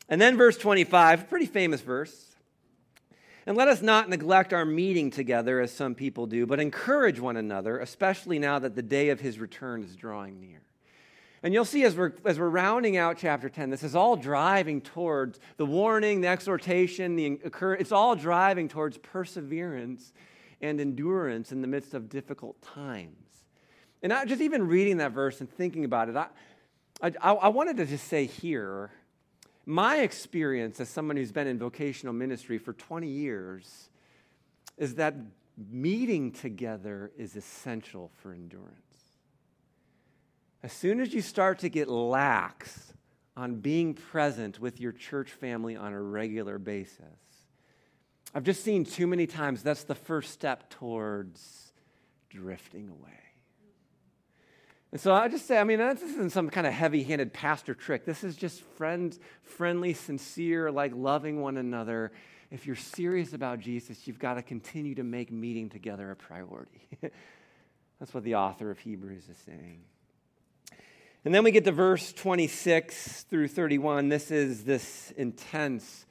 And 0.08 0.22
then 0.22 0.38
verse 0.38 0.58
25, 0.58 1.30
pretty 1.30 1.48
famous 1.48 1.82
verse. 1.82 2.36
And 3.48 3.56
let 3.56 3.68
us 3.68 3.82
not 3.82 4.10
neglect 4.10 4.54
our 4.54 4.66
meeting 4.66 5.12
together 5.12 5.60
as 5.60 5.72
some 5.72 5.94
people 5.94 6.26
do, 6.26 6.46
but 6.48 6.60
encourage 6.60 7.20
one 7.20 7.38
another, 7.38 7.78
especially 7.78 8.40
now 8.40 8.58
that 8.58 8.76
the 8.76 8.82
day 8.82 9.10
of 9.10 9.20
his 9.20 9.38
return 9.40 9.84
is 9.84 9.96
drawing 9.96 10.40
near. 10.40 10.65
And 11.46 11.54
you'll 11.54 11.64
see 11.64 11.84
as 11.84 11.96
we're, 11.96 12.12
as 12.26 12.40
we're 12.40 12.50
rounding 12.50 12.98
out 12.98 13.20
chapter 13.20 13.50
10, 13.50 13.70
this 13.70 13.84
is 13.84 13.96
all 13.96 14.16
driving 14.16 14.82
towards 14.82 15.40
the 15.58 15.66
warning, 15.68 16.22
the 16.22 16.28
exhortation, 16.28 17.16
the 17.16 17.40
it's 17.80 17.92
all 17.92 18.16
driving 18.16 18.68
towards 18.68 18.98
perseverance 18.98 20.12
and 20.60 20.82
endurance 20.82 21.52
in 21.52 21.62
the 21.62 21.68
midst 21.68 21.94
of 21.94 22.10
difficult 22.10 22.60
times. 22.64 23.44
And 24.02 24.12
I, 24.12 24.26
just 24.26 24.42
even 24.42 24.68
reading 24.68 24.98
that 24.98 25.12
verse 25.12 25.40
and 25.40 25.48
thinking 25.48 25.86
about 25.86 26.10
it, 26.10 26.16
I, 26.16 26.30
I, 27.02 27.12
I 27.22 27.48
wanted 27.50 27.78
to 27.78 27.86
just 27.86 28.08
say 28.08 28.26
here 28.26 28.90
my 29.68 29.98
experience 29.98 30.80
as 30.80 30.90
someone 30.90 31.16
who's 31.16 31.32
been 31.32 31.46
in 31.46 31.60
vocational 31.60 32.16
ministry 32.16 32.58
for 32.58 32.74
20 32.74 33.08
years 33.08 33.92
is 34.80 34.96
that 34.96 35.14
meeting 35.70 36.32
together 36.32 37.12
is 37.20 37.36
essential 37.36 38.10
for 38.16 38.34
endurance. 38.34 38.85
As 40.66 40.74
soon 40.74 41.00
as 41.00 41.14
you 41.14 41.22
start 41.22 41.60
to 41.60 41.70
get 41.70 41.90
lax 41.90 42.92
on 43.38 43.58
being 43.58 43.94
present 43.94 44.60
with 44.60 44.82
your 44.82 44.92
church 44.92 45.30
family 45.30 45.76
on 45.76 45.94
a 45.94 46.02
regular 46.02 46.58
basis, 46.58 47.04
I've 48.34 48.42
just 48.42 48.64
seen 48.64 48.84
too 48.84 49.06
many 49.06 49.28
times 49.28 49.62
that's 49.62 49.84
the 49.84 49.94
first 49.94 50.32
step 50.32 50.72
towards 50.72 51.72
drifting 52.32 52.90
away. 52.90 53.20
And 54.92 55.00
so 55.00 55.14
I 55.14 55.28
just 55.28 55.46
say, 55.46 55.60
I 55.60 55.64
mean, 55.66 55.78
this 55.78 56.02
isn't 56.02 56.32
some 56.32 56.50
kind 56.50 56.66
of 56.66 56.74
heavy 56.74 57.04
handed 57.04 57.32
pastor 57.32 57.76
trick. 57.76 58.04
This 58.04 58.24
is 58.24 58.36
just 58.36 58.64
friend, 58.76 59.16
friendly, 59.44 59.94
sincere, 59.94 60.72
like 60.72 60.94
loving 60.96 61.42
one 61.42 61.58
another. 61.58 62.12
If 62.50 62.66
you're 62.66 62.76
serious 62.76 63.34
about 63.34 63.60
Jesus, 63.60 64.08
you've 64.08 64.18
got 64.18 64.34
to 64.34 64.42
continue 64.42 64.96
to 64.96 65.04
make 65.04 65.32
meeting 65.32 65.70
together 65.70 66.10
a 66.10 66.16
priority. 66.16 66.88
That's 68.00 68.16
what 68.16 68.24
the 68.24 68.34
author 68.34 68.72
of 68.72 68.80
Hebrews 68.80 69.30
is 69.30 69.38
saying. 69.46 69.84
And 71.26 71.34
then 71.34 71.44
we 71.44 71.50
get 71.50 71.66
to 71.66 71.72
verse 71.72 72.14
26 72.14 73.24
through 73.24 73.48
31. 73.48 74.10
This 74.10 74.30
is 74.30 74.64
this 74.64 75.12
intense, 75.18 76.06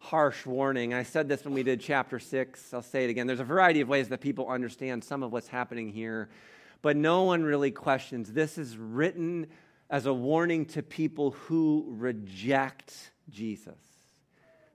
harsh 0.00 0.44
warning. 0.44 0.92
I 0.92 1.02
said 1.02 1.30
this 1.30 1.46
when 1.46 1.54
we 1.54 1.62
did 1.62 1.80
chapter 1.80 2.18
6. 2.18 2.74
I'll 2.74 2.82
say 2.82 3.04
it 3.04 3.10
again. 3.10 3.26
There's 3.26 3.40
a 3.40 3.44
variety 3.44 3.80
of 3.80 3.88
ways 3.88 4.08
that 4.10 4.20
people 4.20 4.50
understand 4.50 5.02
some 5.02 5.22
of 5.22 5.32
what's 5.32 5.48
happening 5.48 5.88
here, 5.88 6.28
but 6.82 6.94
no 6.94 7.22
one 7.22 7.42
really 7.42 7.70
questions. 7.70 8.34
This 8.34 8.58
is 8.58 8.76
written 8.76 9.46
as 9.88 10.04
a 10.04 10.12
warning 10.12 10.66
to 10.66 10.82
people 10.82 11.30
who 11.30 11.86
reject 11.96 13.12
Jesus. 13.30 13.78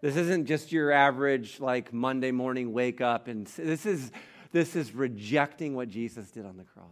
This 0.02 0.16
isn't 0.16 0.48
just 0.48 0.72
your 0.72 0.92
average, 0.92 1.60
like 1.60 1.94
Monday 1.94 2.32
morning 2.32 2.74
wake 2.74 3.02
up, 3.02 3.28
and 3.28 3.46
this 3.46 3.86
is, 3.86 4.12
this 4.52 4.76
is 4.76 4.96
rejecting 4.96 5.76
what 5.76 5.90
Jesus 5.90 6.32
did 6.32 6.48
on 6.48 6.58
the 6.58 6.64
cross. 6.64 6.88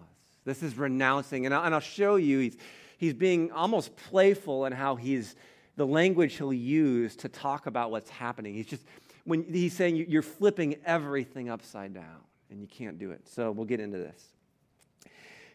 This 0.46 0.62
is 0.62 0.78
renouncing. 0.78 1.46
And, 1.46 1.56
I, 1.56 1.66
and 1.66 1.74
I'll 1.74 1.80
show 1.80 2.18
you, 2.18 2.40
he's, 2.40 2.58
he's 2.98 3.14
being 3.14 3.52
almost 3.52 3.96
playful 3.96 4.66
in 4.66 4.74
how 4.74 4.96
he's 4.96 5.36
the 5.76 5.88
language 5.88 6.36
he'll 6.36 6.54
use 6.54 7.16
to 7.18 7.30
talk 7.30 7.66
about 7.66 7.92
what's 7.92 8.10
happening. 8.10 8.54
He's 8.54 8.68
just 8.68 8.84
when 9.26 9.44
he's 9.44 9.74
saying 9.74 9.96
you're 9.96 10.22
flipping 10.22 10.76
everything 10.86 11.50
upside 11.50 11.94
down 11.94 12.22
and 12.50 12.62
you 12.62 12.68
can't 12.68 13.00
do 13.00 13.12
it. 13.12 13.28
So 13.28 13.52
we'll 13.52 13.66
get 13.66 13.80
into 13.80 13.98
this. 13.98 14.34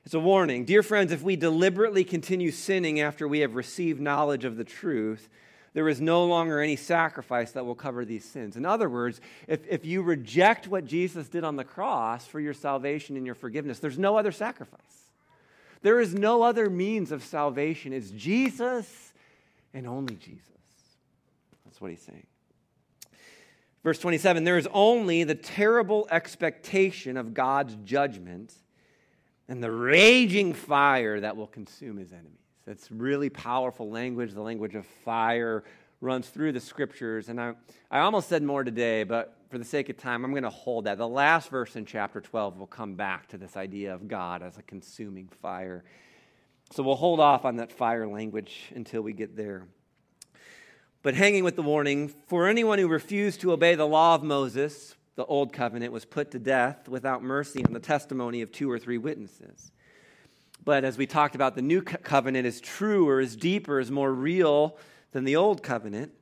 It's 0.05 0.15
a 0.15 0.21
warning. 0.21 0.65
Dear 0.65 0.83
friends, 0.83 1.13
if 1.13 1.23
we 1.23 1.37
deliberately 1.37 2.03
continue 2.03 2.51
sinning 2.51 3.01
after 3.01 3.29
we 3.29 3.41
have 3.41 3.55
received 3.55 4.01
knowledge 4.01 4.45
of 4.45 4.57
the 4.57 4.65
truth, 4.65 5.29
there 5.75 5.89
is 5.89 6.01
no 6.01 6.25
longer 6.25 6.61
any 6.61 6.77
sacrifice 6.77 7.53
that 7.53 7.67
will 7.67 7.75
cover 7.75 8.05
these 8.05 8.25
sins. 8.25 8.57
In 8.57 8.65
other 8.65 8.89
words, 8.89 9.21
if, 9.47 9.61
if 9.69 9.85
you 9.85 10.03
reject 10.03 10.67
what 10.67 10.87
Jesus 10.87 11.29
did 11.29 11.45
on 11.45 11.57
the 11.57 11.65
cross 11.65 12.27
for 12.27 12.41
your 12.41 12.55
salvation 12.55 13.17
and 13.17 13.27
your 13.27 13.35
forgiveness, 13.35 13.79
there's 13.79 13.99
no 13.99 14.17
other 14.17 14.33
sacrifice. 14.33 15.08
There 15.83 16.01
is 16.01 16.15
no 16.15 16.43
other 16.43 16.69
means 16.69 17.13
of 17.13 17.23
salvation. 17.23 17.93
It's 17.93 18.11
Jesus 18.11 19.13
and 19.73 19.87
only 19.87 20.17
Jesus. 20.17 20.43
That's 21.65 21.81
what 21.81 21.91
he's 21.91 22.03
saying. 22.03 22.27
Verse 23.85 23.99
27 23.99 24.45
there 24.45 24.59
is 24.59 24.69
only 24.73 25.25
the 25.25 25.35
terrible 25.35 26.09
expectation 26.11 27.17
of 27.17 27.33
God's 27.33 27.77
judgment 27.85 28.53
and 29.49 29.63
the 29.63 29.71
raging 29.71 30.53
fire 30.53 31.21
that 31.21 31.37
will 31.37 31.47
consume 31.47 31.97
his 31.97 32.13
enemies. 32.13 32.33
That's 32.67 32.91
really 32.91 33.31
powerful 33.31 33.89
language. 33.89 34.35
The 34.35 34.43
language 34.43 34.75
of 34.75 34.85
fire 35.05 35.65
runs 36.03 36.29
through 36.29 36.53
the 36.53 36.61
scriptures. 36.61 37.31
And 37.31 37.41
I, 37.41 37.55
I 37.91 38.01
almost 38.01 38.29
said 38.29 38.43
more 38.43 38.63
today, 38.63 39.05
but 39.05 39.38
for 39.49 39.59
the 39.59 39.65
sake 39.65 39.89
of 39.89 39.97
time, 39.97 40.25
I'm 40.25 40.33
going 40.33 40.43
to 40.43 40.51
hold 40.51 40.85
that. 40.85 40.99
The 40.99 41.09
last 41.09 41.49
verse 41.49 41.75
in 41.75 41.87
chapter 41.87 42.21
12 42.21 42.59
will 42.59 42.67
come 42.67 42.95
back 42.95 43.29
to 43.29 43.39
this 43.39 43.57
idea 43.57 43.95
of 43.95 44.07
God 44.07 44.43
as 44.43 44.59
a 44.59 44.63
consuming 44.63 45.29
fire. 45.41 45.85
So 46.71 46.83
we'll 46.83 46.97
hold 46.97 47.19
off 47.19 47.45
on 47.45 47.57
that 47.57 47.73
fire 47.73 48.07
language 48.07 48.71
until 48.75 49.01
we 49.01 49.15
get 49.15 49.37
there. 49.37 49.67
But 51.03 51.15
hanging 51.15 51.45
with 51.45 51.57
the 51.57 51.63
warning 51.63 52.09
for 52.09 52.47
anyone 52.47 52.79
who 52.79 52.89
refused 52.89 53.41
to 53.41 53.53
obey 53.53 53.75
the 53.75 53.87
law 53.87 54.15
of 54.15 54.23
Moses, 54.23 54.95
the 55.15 55.25
old 55.25 55.53
covenant, 55.53 55.93
was 55.93 56.05
put 56.05 56.31
to 56.33 56.39
death 56.39 56.89
without 56.89 57.23
mercy 57.23 57.65
on 57.65 57.73
the 57.73 57.81
testimony 57.81 58.43
of 58.43 58.53
two 58.53 58.71
or 58.71 58.79
three 58.79 58.99
witnesses. 58.99 59.73
But 60.63 60.85
as 60.85 60.99
we 60.99 61.07
talked 61.07 61.35
about, 61.35 61.55
the 61.55 61.63
new 61.63 61.81
covenant 61.81 62.47
is 62.47 62.61
truer, 62.61 63.21
is 63.21 63.35
deeper, 63.37 63.81
is 63.81 63.91
more 63.91 64.13
real 64.13 64.77
than 65.13 65.25
the 65.25 65.37
old 65.37 65.63
covenant. 65.63 66.13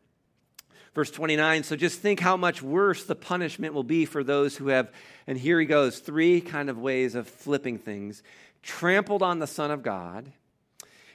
Verse 0.97 1.11
29 1.11 1.63
So 1.63 1.77
just 1.77 2.01
think 2.01 2.21
how 2.21 2.39
much 2.39 2.63
worse 2.63 3.05
the 3.05 3.15
punishment 3.15 3.75
will 3.75 3.85
be 3.85 4.07
for 4.07 4.25
those 4.25 4.57
who 4.57 4.69
have, 4.69 4.91
and 5.27 5.37
here 5.37 5.61
he 5.61 5.67
goes, 5.67 5.99
three 5.99 6.41
kind 6.41 6.71
of 6.71 6.79
ways 6.79 7.15
of 7.15 7.29
flipping 7.29 7.77
things 7.77 8.23
trampled 8.63 9.23
on 9.23 9.39
the 9.39 9.47
Son 9.47 9.71
of 9.71 9.83
God, 9.83 10.33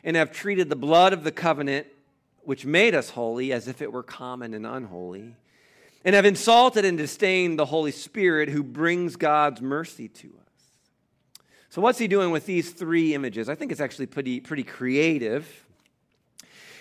and 0.04 0.16
have 0.16 0.32
treated 0.32 0.70
the 0.70 0.76
blood 0.76 1.14
of 1.14 1.24
the 1.24 1.32
covenant 1.32 1.88
which 2.44 2.64
made 2.64 2.94
us 2.94 3.10
holy 3.10 3.52
as 3.52 3.68
if 3.68 3.82
it 3.82 3.92
were 3.92 4.04
common 4.04 4.54
and 4.54 4.68
unholy, 4.68 5.36
and 6.06 6.14
have 6.14 6.26
insulted 6.26 6.86
and 6.86 7.00
disdained 7.00 7.58
the 7.58 7.66
Holy 7.66 7.92
Spirit 7.92 8.50
who 8.50 8.62
brings 8.62 9.16
God's 9.16 9.62
mercy 9.62 10.08
to 10.08 10.28
us. 10.28 11.44
So, 11.70 11.82
what's 11.82 11.98
he 11.98 12.08
doing 12.08 12.30
with 12.30 12.46
these 12.46 12.70
three 12.70 13.16
images? 13.16 13.50
I 13.50 13.56
think 13.56 13.72
it's 13.72 13.82
actually 13.82 14.06
pretty, 14.06 14.42
pretty 14.42 14.64
creative. 14.64 15.66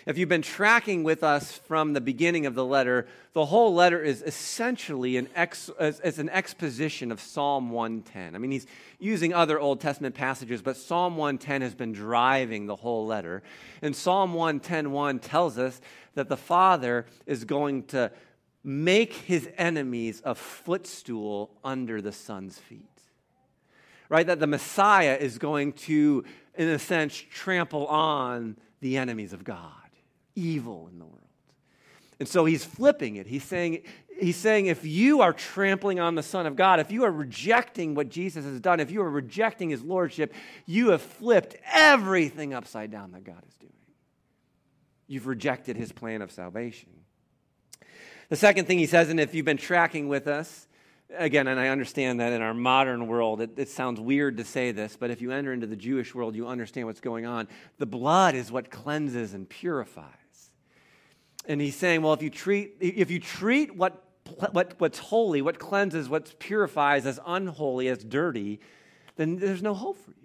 If 0.07 0.17
you've 0.17 0.31
been 0.31 0.43
tracking 0.43 1.05
with 1.05 1.23
us 1.23 1.53
from 1.53 1.93
the 1.93 2.01
beginning 2.01 2.47
of 2.47 2.55
the 2.55 2.65
letter, 2.65 3.07
the 3.35 3.45
whole 3.45 3.75
letter 3.75 4.03
is 4.03 4.23
essentially 4.23 5.19
an, 5.19 5.29
ex, 5.35 5.69
as, 5.79 6.19
an 6.19 6.31
exposition 6.31 7.13
of 7.13 7.21
Psalm 7.21 7.71
110. 7.71 8.35
I 8.35 8.39
mean, 8.39 8.51
he's 8.51 8.67
using 8.99 9.35
other 9.35 9.61
Old 9.61 9.81
Testament 9.81 10.15
passages, 10.15 10.63
but 10.63 10.77
Psalm 10.77 11.17
110 11.17 11.61
has 11.61 11.75
been 11.75 11.93
driving 11.93 12.67
the 12.67 12.77
whole 12.77 13.07
letter. 13.07 13.43
And 13.83 13.95
Psalm 13.95 14.33
110.1 14.33 15.21
tells 15.21 15.59
us 15.59 15.81
that 16.15 16.29
the 16.29 16.37
Father 16.37 17.05
is 17.27 17.45
going 17.45 17.85
to 17.85 18.11
make 18.65 19.13
his 19.13 19.51
enemies 19.59 20.23
a 20.25 20.35
footstool 20.35 21.51
under 21.63 22.01
the 22.01 22.13
Son's 22.13 22.59
feet. 22.59 22.87
Right? 24.09 24.27
That 24.27 24.41
the 24.41 24.47
Messiah 24.47 25.17
is 25.21 25.37
going 25.37 25.75
to, 25.75 26.25
in 26.57 26.69
a 26.69 26.79
sense, 26.79 27.15
trample 27.15 27.87
on 27.87 28.57
the 28.81 28.97
enemies 28.97 29.35
of 29.35 29.45
God 29.45 29.90
evil 30.35 30.89
in 30.91 30.99
the 30.99 31.05
world. 31.05 31.17
And 32.19 32.29
so 32.29 32.45
he's 32.45 32.65
flipping 32.65 33.17
it. 33.17 33.27
He's 33.27 33.45
saying, 33.45 33.83
he's 34.21 34.37
saying, 34.37 34.67
if 34.67 34.85
you 34.85 35.23
are 35.23 35.33
trampling 35.33 36.01
on 36.01 36.15
the 36.15 36.23
Son 36.23 36.47
of 36.47 36.55
God, 36.55 36.79
if 36.79 36.91
you 36.91 37.05
are 37.05 37.11
rejecting 37.11 37.95
what 37.95 38.11
Jesus 38.11 38.45
has 38.45 38.61
done, 38.61 38.79
if 38.79 38.91
you 38.91 39.01
are 39.03 39.11
rejecting 39.11 39.71
his 39.71 39.83
lordship, 39.83 40.35
you 40.67 40.91
have 40.91 41.01
flipped 41.01 41.57
everything 41.73 42.53
upside 42.53 42.91
down 42.91 43.13
that 43.13 43.25
God 43.25 43.43
is 43.49 43.55
doing. 43.57 43.73
You've 45.09 45.27
rejected 45.27 45.77
his 45.77 45.93
plan 45.93 46.21
of 46.21 46.31
salvation. 46.31 46.91
The 48.29 48.37
second 48.37 48.67
thing 48.67 48.79
he 48.79 48.87
says, 48.87 49.09
and 49.09 49.19
if 49.19 49.35
you've 49.35 49.47
been 49.47 49.57
tracking 49.57 50.07
with 50.07 50.29
us, 50.29 50.69
again, 51.17 51.47
and 51.47 51.59
I 51.59 51.69
understand 51.69 52.21
that 52.21 52.33
in 52.33 52.43
our 52.43 52.55
modern 52.55 53.07
world, 53.07 53.41
it, 53.41 53.51
it, 53.57 53.69
sounds 53.69 54.01
weird 54.01 54.37
to 54.39 54.45
say 54.45 54.73
this, 54.73 54.97
but 54.99 55.11
if 55.11 55.21
you 55.21 55.33
enter 55.33 55.53
into 55.53 55.67
the 55.67 55.77
Jewish 55.77 56.15
world, 56.15 56.35
you 56.35 56.47
understand 56.47 56.87
what's 56.87 57.01
going 57.01 57.27
on. 57.27 57.49
The 57.79 57.87
blood 57.87 58.35
is 58.35 58.53
what 58.53 58.71
cleanses 58.71 59.35
and 59.35 59.49
purifies. 59.49 60.07
And 61.47 61.61
he's 61.61 61.77
saying, 61.77 62.03
well, 62.03 62.13
if 62.13 62.23
you 62.23 62.31
treat, 62.31 62.77
if 62.81 63.11
you 63.11 63.19
treat 63.19 63.75
what, 63.75 64.05
what, 64.53 64.75
what's 64.79 64.99
holy, 64.99 65.43
what 65.43 65.59
cleanses, 65.59 66.09
what 66.09 66.39
purifies 66.39 67.07
as 67.07 67.19
unholy, 67.27 67.89
as 67.89 68.05
dirty, 68.05 68.61
then 69.17 69.37
there's 69.37 69.63
no 69.63 69.75
hope 69.75 69.97
for 70.05 70.11
you? 70.11 70.20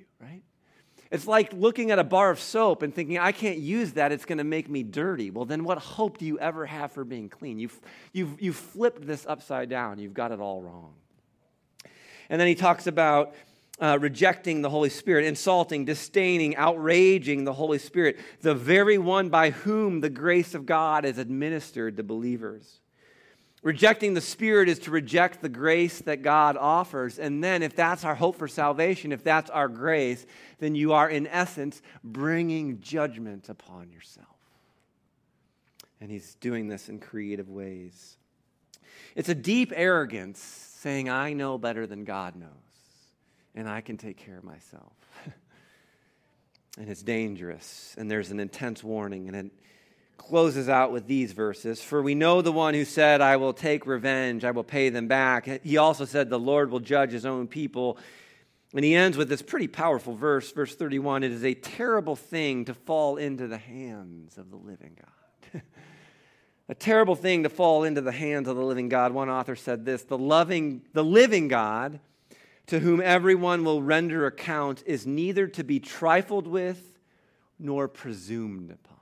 It's 1.16 1.28
like 1.28 1.54
looking 1.54 1.92
at 1.92 1.98
a 1.98 2.04
bar 2.04 2.30
of 2.30 2.42
soap 2.42 2.82
and 2.82 2.94
thinking, 2.94 3.18
I 3.18 3.32
can't 3.32 3.58
use 3.58 3.94
that, 3.94 4.12
it's 4.12 4.26
going 4.26 4.40
to 4.40 4.44
make 4.44 4.70
me 4.70 4.84
dirty. 4.84 5.32
Well, 5.32 5.46
then 5.46 5.64
what 5.64 5.78
hope 5.78 6.18
do 6.18 6.26
you 6.26 6.38
ever 6.40 6.66
have 6.66 6.92
for 6.92 7.06
being 7.06 7.30
clean? 7.30 7.58
You've, 7.58 7.80
you've, 8.12 8.42
you've 8.42 8.58
flipped 8.58 9.08
this 9.08 9.26
upside 9.26 9.70
down, 9.70 9.98
you've 9.98 10.14
got 10.14 10.34
it 10.34 10.42
all 10.42 10.62
wrong. 10.62 10.94
And 12.30 12.42
then 12.42 12.50
he 12.50 12.56
talks 12.56 12.86
about 12.86 13.34
uh, 13.80 13.98
rejecting 14.02 14.62
the 14.62 14.70
Holy 14.70 14.90
Spirit, 14.90 15.24
insulting, 15.24 15.86
disdaining, 15.86 16.58
outraging 16.58 17.46
the 17.46 17.54
Holy 17.54 17.80
Spirit, 17.80 18.20
the 18.42 18.54
very 18.54 18.98
one 18.98 19.30
by 19.30 19.52
whom 19.52 20.02
the 20.02 20.10
grace 20.10 20.54
of 20.54 20.66
God 20.66 21.06
is 21.06 21.18
administered 21.18 21.96
to 21.96 22.04
believers. 22.04 22.82
Rejecting 23.66 24.14
the 24.14 24.22
Spirit 24.22 24.70
is 24.70 24.80
to 24.80 24.92
reject 24.92 25.42
the 25.42 25.50
grace 25.50 26.00
that 26.04 26.22
God 26.22 26.56
offers. 26.56 27.20
And 27.20 27.44
then, 27.44 27.64
if 27.64 27.76
that's 27.76 28.06
our 28.06 28.16
hope 28.16 28.38
for 28.38 28.48
salvation, 28.48 29.12
if 29.12 29.24
that's 29.24 29.50
our 29.50 29.68
grace, 29.68 30.26
then 30.60 30.76
you 30.76 30.94
are, 30.94 31.10
in 31.10 31.26
essence, 31.26 31.82
bringing 32.04 32.80
judgment 32.80 33.50
upon 33.50 33.90
yourself. 33.90 34.28
And 36.00 36.12
He's 36.12 36.36
doing 36.36 36.68
this 36.68 36.90
in 36.90 37.00
creative 37.00 37.50
ways. 37.50 38.18
It's 39.16 39.30
a 39.30 39.36
deep 39.36 39.74
arrogance 39.76 40.40
saying, 40.40 41.10
I 41.10 41.34
know 41.34 41.58
better 41.58 41.88
than 41.88 42.04
God 42.04 42.36
knows 42.36 42.52
and 43.56 43.68
I 43.68 43.82
can 43.82 43.98
take 43.98 44.18
care 44.18 44.38
of 44.38 44.44
myself. 44.44 44.94
and 46.78 46.90
it's 46.90 47.02
dangerous, 47.02 47.96
and 47.98 48.12
there's 48.12 48.32
an 48.32 48.40
intense 48.40 48.84
warning, 48.84 49.28
and 49.28 49.36
it 49.36 49.52
closes 50.18 50.70
out 50.70 50.92
with 50.92 51.08
these 51.08 51.32
verses 51.32 51.82
For 51.82 52.02
we 52.02 52.16
know 52.16 52.42
the 52.42 52.52
one 52.52 52.74
who 52.74 52.86
said, 52.86 53.22
I 53.22 53.38
will 53.38 53.54
take 53.54 53.86
revenge, 53.86 54.44
I 54.44 54.52
will 54.52 54.64
pay 54.64 54.90
them 54.90 55.08
back. 55.08 55.64
He 55.64 55.78
also 55.78 56.06
said, 56.06 56.30
The 56.30 56.40
Lord 56.40 56.72
will 56.72 56.80
judge 56.80 57.12
his 57.12 57.26
own 57.26 57.48
people. 57.48 57.98
And 58.74 58.84
he 58.84 58.94
ends 58.94 59.16
with 59.16 59.30
this 59.30 59.42
pretty 59.42 59.70
powerful 59.70 60.16
verse, 60.16 60.52
verse 60.52 60.76
31 60.76 61.24
It 61.24 61.32
is 61.32 61.46
a 61.46 61.54
terrible 61.54 62.16
thing 62.16 62.66
to 62.66 62.74
fall 62.74 63.18
into 63.18 63.48
the 63.48 63.58
hands 63.58 64.38
of 64.38 64.50
the 64.50 64.58
living 64.58 64.98
God. 65.00 65.62
a 66.70 66.76
terrible 66.76 67.16
thing 67.16 67.44
to 67.44 67.50
fall 67.50 67.84
into 67.84 68.02
the 68.02 68.12
hands 68.12 68.48
of 68.48 68.58
the 68.58 68.64
living 68.64 68.90
God. 68.90 69.14
One 69.14 69.30
author 69.30 69.56
said 69.56 69.86
this 69.86 70.04
The 70.04 70.18
loving, 70.18 70.82
the 70.94 71.04
living 71.04 71.48
God, 71.48 72.00
to 72.68 72.80
whom 72.80 73.00
everyone 73.00 73.64
will 73.64 73.82
render 73.82 74.26
account, 74.26 74.84
is 74.86 75.06
neither 75.06 75.48
to 75.48 75.64
be 75.64 75.80
trifled 75.80 76.48
with 76.48 77.00
nor 77.58 77.88
presumed 77.88 78.72
upon. 78.72 78.95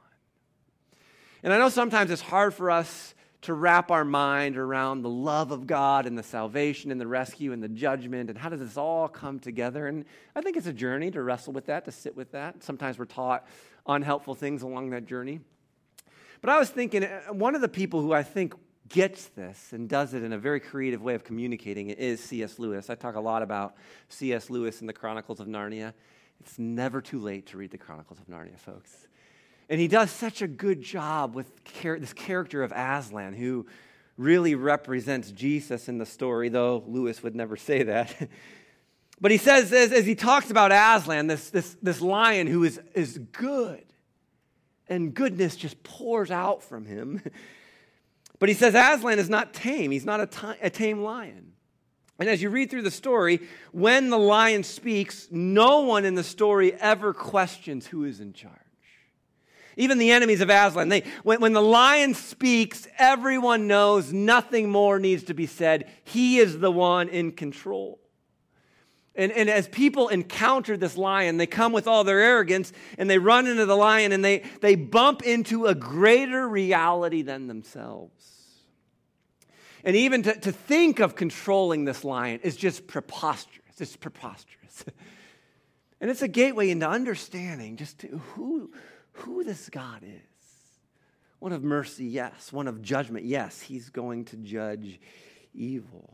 And 1.43 1.51
I 1.51 1.57
know 1.57 1.69
sometimes 1.69 2.09
it's 2.09 2.21
hard 2.21 2.53
for 2.53 2.71
us 2.71 3.13
to 3.41 3.53
wrap 3.53 3.91
our 3.91 4.05
mind 4.05 4.57
around 4.57 5.01
the 5.01 5.09
love 5.09 5.51
of 5.51 5.67
God 5.67 6.05
and 6.05 6.17
the 6.17 6.23
salvation 6.23 6.89
and 6.89 7.01
the 7.01 7.07
rescue 7.07 7.51
and 7.51 7.61
the 7.61 7.67
judgment 7.67 8.29
and 8.29 8.39
how 8.39 8.47
does 8.47 8.61
this 8.61 8.77
all 8.77 9.09
come 9.09 9.39
together. 9.39 9.87
And 9.87 10.05
I 10.33 10.41
think 10.41 10.55
it's 10.55 10.67
a 10.67 10.73
journey 10.73 11.11
to 11.11 11.21
wrestle 11.21 11.51
with 11.51 11.65
that, 11.65 11.83
to 11.83 11.91
sit 11.91 12.15
with 12.15 12.31
that. 12.31 12.63
Sometimes 12.63 12.97
we're 12.97 13.05
taught 13.05 13.45
unhelpful 13.85 14.35
things 14.35 14.61
along 14.61 14.91
that 14.91 15.05
journey. 15.05 15.41
But 16.39 16.49
I 16.49 16.57
was 16.57 16.69
thinking, 16.69 17.03
uh, 17.03 17.33
one 17.33 17.55
of 17.55 17.61
the 17.61 17.67
people 17.67 18.01
who 18.01 18.13
I 18.13 18.23
think 18.23 18.53
gets 18.87 19.25
this 19.27 19.73
and 19.73 19.89
does 19.89 20.13
it 20.13 20.23
in 20.23 20.31
a 20.31 20.37
very 20.37 20.61
creative 20.61 21.01
way 21.01 21.15
of 21.15 21.25
communicating 21.25 21.89
it 21.89 21.99
is 21.99 22.23
C.S. 22.23 22.59
Lewis. 22.59 22.89
I 22.89 22.95
talk 22.95 23.15
a 23.15 23.21
lot 23.21 23.41
about 23.41 23.75
C.S. 24.07 24.49
Lewis 24.49 24.79
and 24.79 24.87
the 24.87 24.93
Chronicles 24.93 25.41
of 25.41 25.47
Narnia. 25.47 25.93
It's 26.39 26.57
never 26.57 27.01
too 27.01 27.19
late 27.19 27.47
to 27.47 27.57
read 27.57 27.71
the 27.71 27.77
Chronicles 27.77 28.19
of 28.19 28.27
Narnia, 28.27 28.57
folks. 28.57 29.07
And 29.69 29.79
he 29.79 29.87
does 29.87 30.11
such 30.11 30.41
a 30.41 30.47
good 30.47 30.81
job 30.81 31.35
with 31.35 31.51
char- 31.81 31.99
this 31.99 32.13
character 32.13 32.63
of 32.63 32.71
Aslan, 32.71 33.33
who 33.33 33.65
really 34.17 34.55
represents 34.55 35.31
Jesus 35.31 35.87
in 35.87 35.97
the 35.97 36.05
story, 36.05 36.49
though 36.49 36.83
Lewis 36.87 37.23
would 37.23 37.35
never 37.35 37.55
say 37.55 37.83
that. 37.83 38.29
but 39.21 39.31
he 39.31 39.37
says, 39.37 39.71
as, 39.71 39.91
as, 39.91 40.05
he 40.05 40.15
talks 40.15 40.51
about 40.51 40.71
Aslan, 40.71 41.27
this, 41.27 41.49
this, 41.49 41.75
this 41.81 42.01
lion 42.01 42.47
who 42.47 42.63
is, 42.63 42.79
is 42.93 43.17
good, 43.31 43.83
and 44.87 45.13
goodness 45.13 45.55
just 45.55 45.81
pours 45.83 46.29
out 46.29 46.61
from 46.61 46.85
him. 46.85 47.21
but 48.39 48.49
he 48.49 48.55
says 48.55 48.75
Aslan 48.75 49.19
is 49.19 49.29
not 49.29 49.53
tame, 49.53 49.91
he's 49.91 50.05
not 50.05 50.19
a, 50.19 50.27
t- 50.27 50.59
a 50.61 50.69
tame 50.69 51.01
lion. 51.01 51.53
And 52.19 52.29
as 52.29 52.41
you 52.41 52.49
read 52.49 52.69
through 52.69 52.83
the 52.83 52.91
story, 52.91 53.41
when 53.71 54.09
the 54.09 54.19
lion 54.19 54.63
speaks, 54.63 55.27
no 55.31 55.81
one 55.81 56.05
in 56.05 56.13
the 56.13 56.23
story 56.23 56.73
ever 56.73 57.11
questions 57.13 57.87
who 57.87 58.05
is 58.05 58.19
in 58.19 58.33
charge. 58.33 58.53
Even 59.77 59.97
the 59.97 60.11
enemies 60.11 60.41
of 60.41 60.49
Aslan, 60.49 60.89
they, 60.89 61.03
when, 61.23 61.41
when 61.41 61.53
the 61.53 61.61
lion 61.61 62.13
speaks, 62.13 62.87
everyone 62.97 63.67
knows 63.67 64.13
nothing 64.13 64.69
more 64.69 64.99
needs 64.99 65.23
to 65.23 65.33
be 65.33 65.47
said. 65.47 65.89
He 66.03 66.37
is 66.37 66.59
the 66.59 66.71
one 66.71 67.09
in 67.09 67.31
control. 67.31 67.99
And, 69.15 69.31
and 69.31 69.49
as 69.49 69.67
people 69.67 70.07
encounter 70.07 70.75
this 70.75 70.97
lion, 70.97 71.37
they 71.37 71.45
come 71.45 71.71
with 71.71 71.87
all 71.87 72.03
their 72.03 72.19
arrogance 72.19 72.73
and 72.97 73.09
they 73.09 73.19
run 73.19 73.45
into 73.45 73.65
the 73.65 73.77
lion 73.77 74.11
and 74.11 74.25
they, 74.25 74.43
they 74.61 74.75
bump 74.75 75.21
into 75.21 75.67
a 75.67 75.75
greater 75.75 76.47
reality 76.47 77.21
than 77.21 77.47
themselves. 77.47 78.33
And 79.83 79.95
even 79.95 80.23
to, 80.23 80.39
to 80.39 80.51
think 80.51 80.99
of 80.99 81.15
controlling 81.15 81.85
this 81.85 82.03
lion 82.03 82.39
is 82.41 82.55
just 82.55 82.87
preposterous. 82.87 83.59
It's 83.77 83.95
preposterous. 83.95 84.85
and 86.01 86.09
it's 86.09 86.21
a 86.21 86.27
gateway 86.27 86.69
into 86.69 86.87
understanding 86.87 87.77
just 87.77 88.01
who, 88.01 88.71
who 89.13 89.43
this 89.43 89.69
God 89.69 90.03
is. 90.03 90.21
One 91.39 91.51
of 91.51 91.63
mercy, 91.63 92.05
yes. 92.05 92.53
One 92.53 92.67
of 92.67 92.81
judgment, 92.81 93.25
yes. 93.25 93.61
He's 93.61 93.89
going 93.89 94.25
to 94.25 94.37
judge 94.37 94.99
evil. 95.53 96.13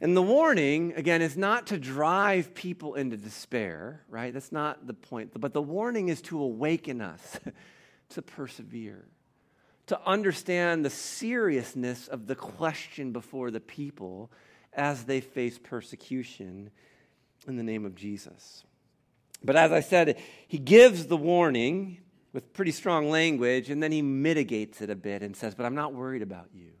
And 0.00 0.16
the 0.16 0.22
warning, 0.22 0.92
again, 0.94 1.22
is 1.22 1.36
not 1.36 1.68
to 1.68 1.78
drive 1.78 2.54
people 2.54 2.94
into 2.94 3.16
despair, 3.16 4.04
right? 4.08 4.32
That's 4.32 4.52
not 4.52 4.86
the 4.86 4.94
point. 4.94 5.32
But 5.38 5.54
the 5.54 5.62
warning 5.62 6.08
is 6.08 6.20
to 6.22 6.40
awaken 6.40 7.00
us 7.00 7.40
to 8.10 8.22
persevere, 8.22 9.06
to 9.86 9.98
understand 10.06 10.84
the 10.84 10.90
seriousness 10.90 12.08
of 12.08 12.26
the 12.26 12.34
question 12.34 13.12
before 13.12 13.50
the 13.50 13.60
people 13.60 14.30
as 14.74 15.04
they 15.04 15.20
face 15.20 15.58
persecution 15.58 16.70
in 17.48 17.56
the 17.56 17.62
name 17.62 17.86
of 17.86 17.94
Jesus. 17.94 18.65
But 19.46 19.56
as 19.56 19.72
I 19.72 19.80
said, 19.80 20.20
he 20.46 20.58
gives 20.58 21.06
the 21.06 21.16
warning 21.16 21.98
with 22.32 22.52
pretty 22.52 22.72
strong 22.72 23.08
language, 23.10 23.70
and 23.70 23.82
then 23.82 23.92
he 23.92 24.02
mitigates 24.02 24.82
it 24.82 24.90
a 24.90 24.94
bit 24.96 25.22
and 25.22 25.34
says, 25.34 25.54
But 25.54 25.64
I'm 25.64 25.74
not 25.74 25.94
worried 25.94 26.22
about 26.22 26.48
you. 26.52 26.72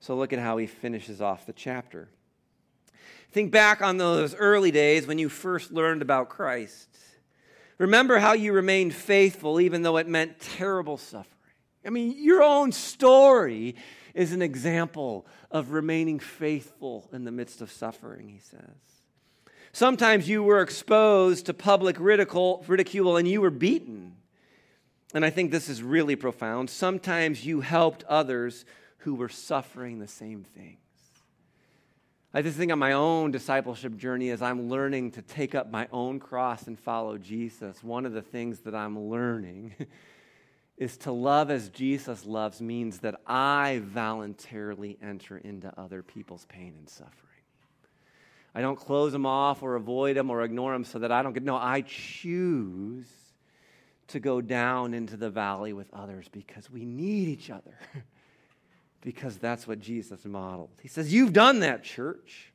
So 0.00 0.16
look 0.16 0.32
at 0.32 0.38
how 0.38 0.58
he 0.58 0.66
finishes 0.66 1.20
off 1.20 1.46
the 1.46 1.52
chapter. 1.52 2.08
Think 3.32 3.52
back 3.52 3.80
on 3.80 3.96
those 3.96 4.34
early 4.34 4.70
days 4.70 5.06
when 5.06 5.18
you 5.18 5.28
first 5.28 5.72
learned 5.72 6.02
about 6.02 6.28
Christ. 6.28 6.88
Remember 7.78 8.18
how 8.18 8.32
you 8.32 8.52
remained 8.52 8.92
faithful 8.92 9.60
even 9.60 9.82
though 9.82 9.96
it 9.96 10.08
meant 10.08 10.40
terrible 10.40 10.96
suffering. 10.96 11.36
I 11.86 11.90
mean, 11.90 12.14
your 12.18 12.42
own 12.42 12.72
story 12.72 13.76
is 14.14 14.32
an 14.32 14.42
example 14.42 15.26
of 15.50 15.70
remaining 15.70 16.18
faithful 16.18 17.08
in 17.12 17.24
the 17.24 17.30
midst 17.30 17.62
of 17.62 17.70
suffering, 17.70 18.28
he 18.28 18.38
says. 18.40 18.89
Sometimes 19.72 20.28
you 20.28 20.42
were 20.42 20.60
exposed 20.60 21.46
to 21.46 21.54
public 21.54 21.96
ridicule, 21.98 22.64
ridicule 22.66 23.16
and 23.16 23.28
you 23.28 23.40
were 23.40 23.50
beaten. 23.50 24.16
And 25.14 25.24
I 25.24 25.30
think 25.30 25.50
this 25.50 25.68
is 25.68 25.82
really 25.82 26.16
profound. 26.16 26.70
Sometimes 26.70 27.44
you 27.44 27.60
helped 27.60 28.04
others 28.04 28.64
who 28.98 29.14
were 29.14 29.28
suffering 29.28 29.98
the 29.98 30.06
same 30.06 30.44
things. 30.44 30.78
I 32.32 32.42
just 32.42 32.56
think 32.56 32.70
on 32.70 32.78
my 32.78 32.92
own 32.92 33.32
discipleship 33.32 33.96
journey 33.96 34.30
as 34.30 34.40
I'm 34.40 34.68
learning 34.68 35.12
to 35.12 35.22
take 35.22 35.56
up 35.56 35.70
my 35.70 35.88
own 35.90 36.20
cross 36.20 36.68
and 36.68 36.78
follow 36.78 37.18
Jesus, 37.18 37.82
one 37.82 38.06
of 38.06 38.12
the 38.12 38.22
things 38.22 38.60
that 38.60 38.74
I'm 38.74 39.08
learning 39.08 39.74
is 40.76 40.96
to 40.98 41.12
love 41.12 41.50
as 41.50 41.68
Jesus 41.70 42.24
loves 42.24 42.60
means 42.60 43.00
that 43.00 43.20
I 43.26 43.82
voluntarily 43.84 44.96
enter 45.02 45.38
into 45.38 45.72
other 45.78 46.04
people's 46.04 46.46
pain 46.46 46.74
and 46.78 46.88
suffering. 46.88 47.29
I 48.54 48.60
don't 48.60 48.76
close 48.76 49.12
them 49.12 49.26
off 49.26 49.62
or 49.62 49.76
avoid 49.76 50.16
them 50.16 50.30
or 50.30 50.42
ignore 50.42 50.72
them 50.72 50.84
so 50.84 50.98
that 50.98 51.12
I 51.12 51.22
don't 51.22 51.32
get. 51.32 51.42
No, 51.42 51.56
I 51.56 51.82
choose 51.82 53.06
to 54.08 54.20
go 54.20 54.40
down 54.40 54.92
into 54.92 55.16
the 55.16 55.30
valley 55.30 55.72
with 55.72 55.92
others 55.92 56.26
because 56.28 56.70
we 56.70 56.84
need 56.84 57.28
each 57.28 57.50
other. 57.50 57.78
because 59.02 59.36
that's 59.38 59.66
what 59.66 59.80
Jesus 59.80 60.24
modeled. 60.24 60.70
He 60.82 60.88
says, 60.88 61.12
You've 61.12 61.32
done 61.32 61.60
that, 61.60 61.84
church. 61.84 62.52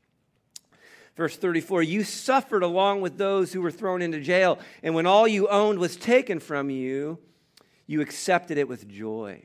Verse 1.16 1.38
34 1.38 1.84
You 1.84 2.04
suffered 2.04 2.64
along 2.64 3.02
with 3.02 3.18
those 3.18 3.54
who 3.54 3.62
were 3.62 3.72
thrown 3.72 4.02
into 4.02 4.20
jail, 4.20 4.60
and 4.84 4.94
when 4.96 5.06
all 5.06 5.28
you 5.28 5.48
owned 5.48 5.80
was 5.80 5.96
taken 5.96 6.40
from 6.40 6.70
you, 6.70 7.20
you 7.88 8.02
accepted 8.02 8.58
it 8.58 8.68
with 8.68 8.88
joy. 8.88 9.42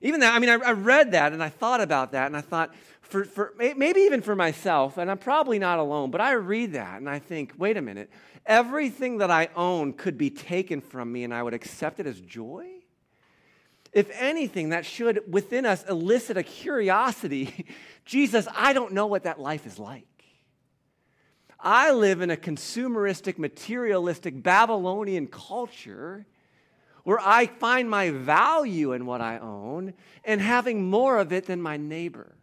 Even 0.00 0.20
that, 0.20 0.34
I 0.34 0.38
mean, 0.38 0.50
I, 0.50 0.54
I 0.54 0.72
read 0.72 1.12
that 1.12 1.32
and 1.32 1.42
I 1.42 1.48
thought 1.48 1.80
about 1.80 2.12
that, 2.12 2.26
and 2.26 2.36
I 2.36 2.40
thought, 2.40 2.74
for, 3.00 3.24
for 3.24 3.54
maybe 3.56 4.00
even 4.00 4.20
for 4.20 4.34
myself, 4.34 4.98
and 4.98 5.10
I'm 5.10 5.18
probably 5.18 5.58
not 5.58 5.78
alone, 5.78 6.10
but 6.10 6.20
I 6.20 6.32
read 6.32 6.72
that 6.72 6.98
and 6.98 7.08
I 7.08 7.18
think, 7.18 7.54
wait 7.56 7.76
a 7.76 7.82
minute, 7.82 8.10
everything 8.44 9.18
that 9.18 9.30
I 9.30 9.48
own 9.54 9.92
could 9.92 10.18
be 10.18 10.30
taken 10.30 10.80
from 10.80 11.12
me 11.12 11.24
and 11.24 11.32
I 11.32 11.42
would 11.42 11.54
accept 11.54 12.00
it 12.00 12.06
as 12.06 12.20
joy? 12.20 12.66
If 13.92 14.10
anything, 14.12 14.70
that 14.70 14.84
should 14.84 15.22
within 15.32 15.64
us 15.64 15.84
elicit 15.88 16.36
a 16.36 16.42
curiosity. 16.42 17.66
Jesus, 18.04 18.46
I 18.54 18.72
don't 18.72 18.92
know 18.92 19.06
what 19.06 19.22
that 19.22 19.40
life 19.40 19.66
is 19.66 19.78
like. 19.78 20.06
I 21.58 21.92
live 21.92 22.20
in 22.20 22.30
a 22.30 22.36
consumeristic, 22.36 23.38
materialistic, 23.38 24.42
Babylonian 24.42 25.28
culture 25.28 26.26
where 27.06 27.20
I 27.20 27.46
find 27.46 27.88
my 27.88 28.10
value 28.10 28.92
in 28.92 29.06
what 29.06 29.20
I 29.20 29.38
own 29.38 29.94
and 30.24 30.40
having 30.40 30.90
more 30.90 31.18
of 31.18 31.32
it 31.32 31.46
than 31.46 31.62
my 31.62 31.76
neighbor. 31.76 32.34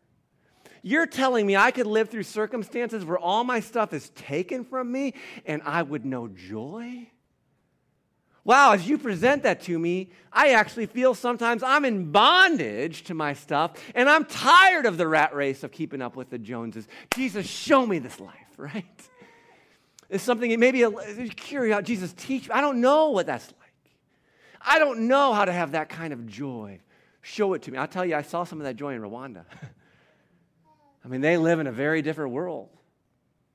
You're 0.81 1.05
telling 1.05 1.45
me 1.45 1.57
I 1.57 1.71
could 1.71 1.85
live 1.85 2.07
through 2.07 2.23
circumstances 2.23 3.03
where 3.03 3.17
all 3.17 3.43
my 3.43 3.59
stuff 3.59 3.91
is 3.91 4.09
taken 4.11 4.63
from 4.63 4.89
me 4.89 5.15
and 5.45 5.61
I 5.65 5.83
would 5.83 6.05
know 6.05 6.29
joy? 6.29 7.09
Wow, 8.45 8.71
as 8.71 8.87
you 8.87 8.97
present 8.97 9.43
that 9.43 9.59
to 9.63 9.77
me, 9.77 10.11
I 10.31 10.51
actually 10.53 10.85
feel 10.85 11.13
sometimes 11.13 11.61
I'm 11.61 11.83
in 11.83 12.13
bondage 12.13 13.03
to 13.03 13.13
my 13.13 13.33
stuff 13.33 13.73
and 13.93 14.09
I'm 14.09 14.23
tired 14.23 14.85
of 14.85 14.95
the 14.95 15.09
rat 15.09 15.35
race 15.35 15.65
of 15.65 15.73
keeping 15.73 16.01
up 16.01 16.15
with 16.15 16.29
the 16.29 16.37
Joneses. 16.37 16.87
Jesus, 17.13 17.45
show 17.45 17.85
me 17.85 17.99
this 17.99 18.17
life, 18.17 18.37
right? 18.55 19.09
It's 20.09 20.23
something, 20.23 20.57
maybe 20.57 20.83
a. 20.83 21.81
Jesus, 21.81 22.13
teach 22.13 22.47
me. 22.47 22.55
I 22.55 22.61
don't 22.61 22.79
know 22.79 23.09
what 23.09 23.25
that's 23.25 23.47
like. 23.47 23.62
I 24.65 24.79
don't 24.79 25.07
know 25.07 25.33
how 25.33 25.45
to 25.45 25.51
have 25.51 25.71
that 25.71 25.89
kind 25.89 26.13
of 26.13 26.27
joy. 26.27 26.79
Show 27.21 27.53
it 27.53 27.63
to 27.63 27.71
me. 27.71 27.77
I'll 27.77 27.87
tell 27.87 28.05
you, 28.05 28.15
I 28.15 28.21
saw 28.21 28.43
some 28.43 28.59
of 28.59 28.65
that 28.65 28.75
joy 28.75 28.93
in 28.93 29.01
Rwanda. 29.01 29.45
I 31.05 31.07
mean, 31.07 31.21
they 31.21 31.37
live 31.37 31.59
in 31.59 31.67
a 31.67 31.71
very 31.71 32.01
different 32.01 32.31
world, 32.31 32.69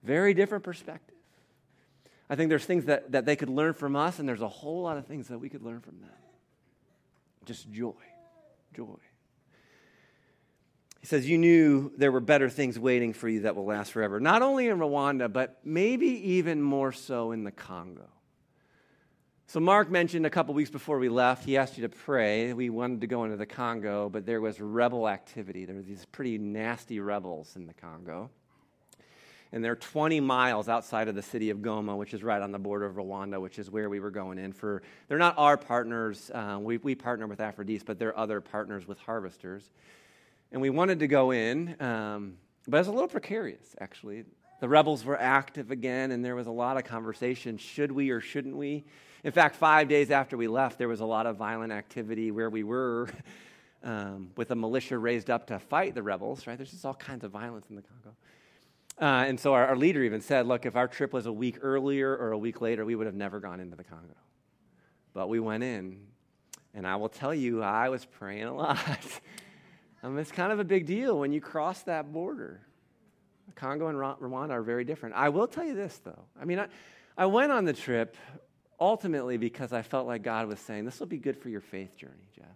very 0.02 0.34
different 0.34 0.64
perspective. 0.64 1.16
I 2.30 2.36
think 2.36 2.50
there's 2.50 2.64
things 2.64 2.84
that, 2.86 3.12
that 3.12 3.24
they 3.24 3.36
could 3.36 3.48
learn 3.48 3.72
from 3.72 3.96
us, 3.96 4.18
and 4.18 4.28
there's 4.28 4.42
a 4.42 4.48
whole 4.48 4.82
lot 4.82 4.98
of 4.98 5.06
things 5.06 5.28
that 5.28 5.38
we 5.38 5.48
could 5.48 5.62
learn 5.62 5.80
from 5.80 6.00
them. 6.00 6.10
Just 7.46 7.70
joy. 7.70 7.94
Joy. 8.74 8.98
He 11.00 11.06
says, 11.06 11.28
You 11.28 11.38
knew 11.38 11.92
there 11.96 12.12
were 12.12 12.20
better 12.20 12.50
things 12.50 12.78
waiting 12.78 13.14
for 13.14 13.28
you 13.28 13.40
that 13.40 13.56
will 13.56 13.64
last 13.64 13.92
forever. 13.92 14.20
Not 14.20 14.42
only 14.42 14.68
in 14.68 14.78
Rwanda, 14.78 15.32
but 15.32 15.58
maybe 15.64 16.06
even 16.32 16.60
more 16.60 16.92
so 16.92 17.32
in 17.32 17.44
the 17.44 17.50
Congo. 17.50 18.08
So, 19.50 19.61
Mark 19.61 19.90
mentioned 19.90 20.26
a 20.26 20.30
couple 20.30 20.52
weeks 20.52 20.68
before 20.68 20.98
we 20.98 21.08
left, 21.08 21.42
he 21.42 21.56
asked 21.56 21.78
you 21.78 21.82
to 21.82 21.88
pray. 21.88 22.52
We 22.52 22.68
wanted 22.68 23.00
to 23.00 23.06
go 23.06 23.24
into 23.24 23.38
the 23.38 23.46
Congo, 23.46 24.11
but 24.11 24.26
there 24.26 24.42
was 24.42 24.61
rebel 24.61 25.08
activity. 25.08 25.64
There 25.64 25.74
were 25.74 25.80
these 25.80 26.04
pretty 26.04 26.37
nasty 26.37 27.00
rebels 27.00 27.56
in 27.56 27.66
the 27.66 27.72
Congo. 27.72 28.28
And 29.50 29.64
they're 29.64 29.74
20 29.74 30.20
miles 30.20 30.68
outside 30.68 31.08
of 31.08 31.14
the 31.14 31.22
city 31.22 31.48
of 31.48 31.61
Goma, 31.61 31.96
which 31.96 32.12
is 32.12 32.22
right 32.22 32.42
on 32.42 32.52
the 32.52 32.58
border 32.58 32.84
of 32.84 32.96
Rwanda, 32.96 33.40
which 33.40 33.58
is 33.58 33.70
where 33.70 33.88
we 33.88 34.00
were 34.00 34.11
going 34.11 34.37
in. 34.37 34.52
For 34.52 34.82
they're 35.08 35.16
not 35.16 35.38
our 35.38 35.56
partners. 35.56 36.30
Uh, 36.34 36.58
we, 36.61 36.76
we 36.76 36.94
partner 36.94 37.26
with 37.26 37.40
Aphrodite, 37.40 37.84
but 37.87 37.98
they're 37.98 38.18
other 38.18 38.42
partners 38.42 38.87
with 38.87 38.98
harvesters. 38.98 39.70
And 40.52 40.61
we 40.61 40.68
wanted 40.68 40.98
to 40.98 41.06
go 41.06 41.30
in, 41.30 41.74
um, 41.80 42.34
but 42.66 42.76
it 42.76 42.80
was 42.80 42.88
a 42.88 42.92
little 42.92 43.08
precarious, 43.08 43.74
actually. 43.80 44.26
The 44.61 44.68
rebels 44.68 45.06
were 45.06 45.18
active 45.18 45.70
again, 45.70 46.11
and 46.11 46.22
there 46.22 46.37
was 46.37 46.48
a 46.48 46.52
lot 46.52 46.76
of 46.76 46.84
conversation 46.84 47.56
should 47.56 47.90
we 47.90 48.11
or 48.11 48.20
shouldn't 48.20 48.54
we? 48.54 48.84
In 49.24 49.33
fact, 49.33 49.57
five 49.57 49.88
days 49.88 50.11
after 50.11 50.37
we 50.37 50.48
left, 50.48 50.78
there 50.78 50.88
was 50.88 51.00
a 51.00 51.04
lot 51.04 51.26
of 51.26 51.37
violent 51.37 51.72
activity 51.72 52.31
where 52.31 52.50
we 52.50 52.62
were 52.62 53.09
um, 53.83 54.31
with 54.37 54.50
a 54.50 54.54
militia 54.54 54.98
raised 54.98 55.31
up 55.31 55.46
to 55.48 55.59
fight 55.59 55.94
the 55.94 56.02
rebels, 56.02 56.46
right? 56.46 56.57
There's 56.57 56.70
just 56.70 56.85
all 56.85 56.94
kinds 56.94 57.24
of 57.24 57.31
violence 57.31 57.66
in 57.70 57.76
the 57.76 57.83
Congo. 57.83 58.16
Uh, 59.00 59.28
and 59.28 59.38
so 59.38 59.54
our, 59.54 59.66
our, 59.66 59.76
leader 59.76 60.02
even 60.02 60.20
said, 60.20 60.46
look, 60.46 60.66
if 60.66 60.74
our 60.74 60.88
trip 60.88 61.12
was 61.12 61.26
a 61.26 61.33
week 61.33 61.59
earlier 61.62 62.16
or 62.16 62.33
a 62.33 62.38
week 62.38 62.61
later, 62.61 62.85
we 62.85 62.96
would 62.96 63.07
have 63.07 63.14
never 63.14 63.38
gone 63.38 63.61
into 63.61 63.76
the 63.76 63.85
Congo. 63.85 64.16
But 65.14 65.28
we 65.28 65.38
went 65.38 65.62
in, 65.62 66.00
and 66.74 66.85
I 66.85 66.96
will 66.96 67.09
tell 67.09 67.33
you, 67.33 67.62
I 67.62 67.90
was 67.90 68.04
praying 68.04 68.44
a 68.44 68.54
lot. 68.54 68.78
I 70.02 70.09
mean, 70.09 70.18
it's 70.18 70.33
kind 70.33 70.50
of 70.50 70.59
a 70.59 70.64
big 70.64 70.87
deal 70.87 71.20
when 71.20 71.33
you 71.33 71.40
cross 71.40 71.83
that 71.83 72.12
border. 72.12 72.61
Congo 73.54 73.87
and 73.88 73.98
Rwanda 73.98 74.50
are 74.50 74.62
very 74.62 74.85
different. 74.85 75.14
I 75.14 75.28
will 75.28 75.46
tell 75.46 75.64
you 75.64 75.74
this, 75.74 76.00
though. 76.04 76.24
I 76.40 76.44
mean, 76.44 76.59
I, 76.59 76.66
I 77.16 77.26
went 77.26 77.52
on 77.52 77.64
the 77.64 77.72
trip 77.72 78.16
ultimately 78.80 79.36
because 79.36 79.72
I 79.72 79.82
felt 79.82 80.06
like 80.06 80.22
God 80.22 80.46
was 80.48 80.60
saying, 80.60 80.84
This 80.84 81.00
will 81.00 81.06
be 81.06 81.18
good 81.18 81.36
for 81.36 81.48
your 81.48 81.60
faith 81.60 81.96
journey, 81.96 82.28
Jeff. 82.34 82.46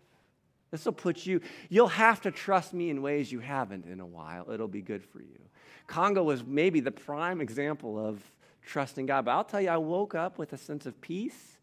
This 0.71 0.85
will 0.87 0.93
put 0.93 1.27
you, 1.27 1.41
you'll 1.69 1.89
have 1.89 2.23
to 2.23 2.31
trust 2.31 2.73
me 2.73 2.89
in 2.89 3.03
ways 3.03 3.31
you 3.31 3.41
haven't 3.41 3.85
in 3.85 4.01
a 4.01 4.07
while. 4.07 4.51
It'll 4.51 4.69
be 4.69 4.81
good 4.81 5.05
for 5.05 5.21
you. 5.21 5.39
Congo 5.87 6.23
was 6.23 6.43
maybe 6.45 6.81
the 6.81 6.91
prime 6.91 7.41
example 7.41 7.99
of 7.99 8.23
trusting 8.65 9.07
God. 9.07 9.27
But 9.27 9.33
I'll 9.33 9.45
tell 9.45 9.61
you, 9.61 9.69
I 9.69 9.77
woke 9.77 10.15
up 10.15 10.39
with 10.39 10.55
a 10.55 10.59
sense 10.59 10.87
of 10.87 10.99
peace 11.01 11.59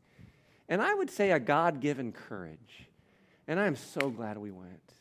and 0.68 0.82
I 0.82 0.94
would 0.94 1.10
say 1.10 1.32
a 1.32 1.40
God 1.40 1.82
given 1.82 2.12
courage. 2.12 2.88
And 3.48 3.60
I 3.60 3.66
am 3.66 3.76
so 3.76 4.12
glad 4.12 4.38
we 4.38 4.52
went. 4.52 4.94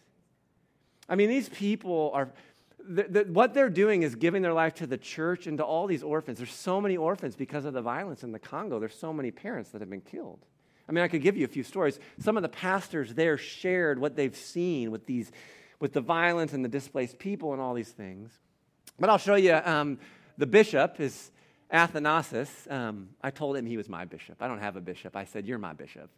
I 1.08 1.14
mean, 1.14 1.28
these 1.28 1.50
people 1.50 2.10
are, 2.14 2.30
the, 2.88 3.02
the, 3.04 3.32
what 3.32 3.54
they're 3.54 3.68
doing 3.68 4.02
is 4.02 4.14
giving 4.14 4.42
their 4.42 4.54
life 4.54 4.74
to 4.76 4.86
the 4.86 4.96
church 4.96 5.46
and 5.46 5.58
to 5.58 5.64
all 5.64 5.86
these 5.86 6.02
orphans. 6.02 6.38
There's 6.38 6.52
so 6.52 6.80
many 6.80 6.96
orphans 6.96 7.36
because 7.36 7.64
of 7.64 7.74
the 7.74 7.82
violence 7.82 8.22
in 8.22 8.32
the 8.32 8.38
Congo. 8.38 8.78
There's 8.78 8.98
so 8.98 9.12
many 9.12 9.30
parents 9.30 9.70
that 9.70 9.80
have 9.80 9.90
been 9.90 10.00
killed. 10.00 10.40
I 10.88 10.92
mean, 10.92 11.04
I 11.04 11.08
could 11.08 11.20
give 11.20 11.36
you 11.36 11.44
a 11.44 11.48
few 11.48 11.62
stories. 11.62 12.00
Some 12.18 12.38
of 12.38 12.42
the 12.42 12.48
pastors 12.48 13.12
there 13.14 13.36
shared 13.36 13.98
what 13.98 14.16
they've 14.16 14.34
seen 14.34 14.90
with 14.90 15.04
these, 15.04 15.30
with 15.80 15.92
the 15.92 16.00
violence 16.00 16.54
and 16.54 16.64
the 16.64 16.68
displaced 16.68 17.18
people 17.18 17.52
and 17.52 17.60
all 17.60 17.74
these 17.74 17.90
things. 17.90 18.32
But 18.98 19.10
I'll 19.10 19.18
show 19.18 19.34
you. 19.34 19.54
Um, 19.54 19.98
the 20.38 20.46
bishop 20.46 20.98
is 20.98 21.30
Athanasius. 21.70 22.66
Um, 22.70 23.10
I 23.22 23.30
told 23.30 23.56
him 23.56 23.66
he 23.66 23.76
was 23.76 23.88
my 23.88 24.06
bishop. 24.06 24.40
I 24.40 24.48
don't 24.48 24.60
have 24.60 24.76
a 24.76 24.80
bishop. 24.80 25.14
I 25.14 25.24
said, 25.24 25.46
"You're 25.46 25.58
my 25.58 25.74
bishop." 25.74 26.10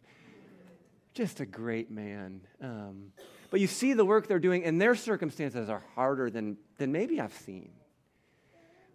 Just 1.13 1.41
a 1.41 1.45
great 1.45 1.91
man. 1.91 2.41
Um, 2.61 3.11
but 3.51 3.59
you 3.59 3.67
see 3.67 3.93
the 3.93 4.05
work 4.05 4.27
they're 4.27 4.39
doing, 4.39 4.63
and 4.63 4.81
their 4.81 4.95
circumstances 4.95 5.69
are 5.69 5.83
harder 5.93 6.31
than, 6.31 6.57
than 6.77 6.91
maybe 6.91 7.19
I've 7.19 7.33
seen. 7.33 7.69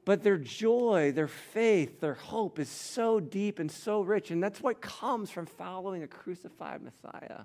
But 0.06 0.22
their 0.22 0.38
joy, 0.38 1.12
their 1.12 1.28
faith, 1.28 2.00
their 2.00 2.14
hope 2.14 2.58
is 2.58 2.68
so 2.68 3.20
deep 3.20 3.58
and 3.58 3.70
so 3.70 4.00
rich. 4.00 4.30
And 4.30 4.42
that's 4.42 4.60
what 4.60 4.80
comes 4.80 5.30
from 5.30 5.46
following 5.46 6.02
a 6.04 6.06
crucified 6.06 6.80
Messiah. 6.80 7.42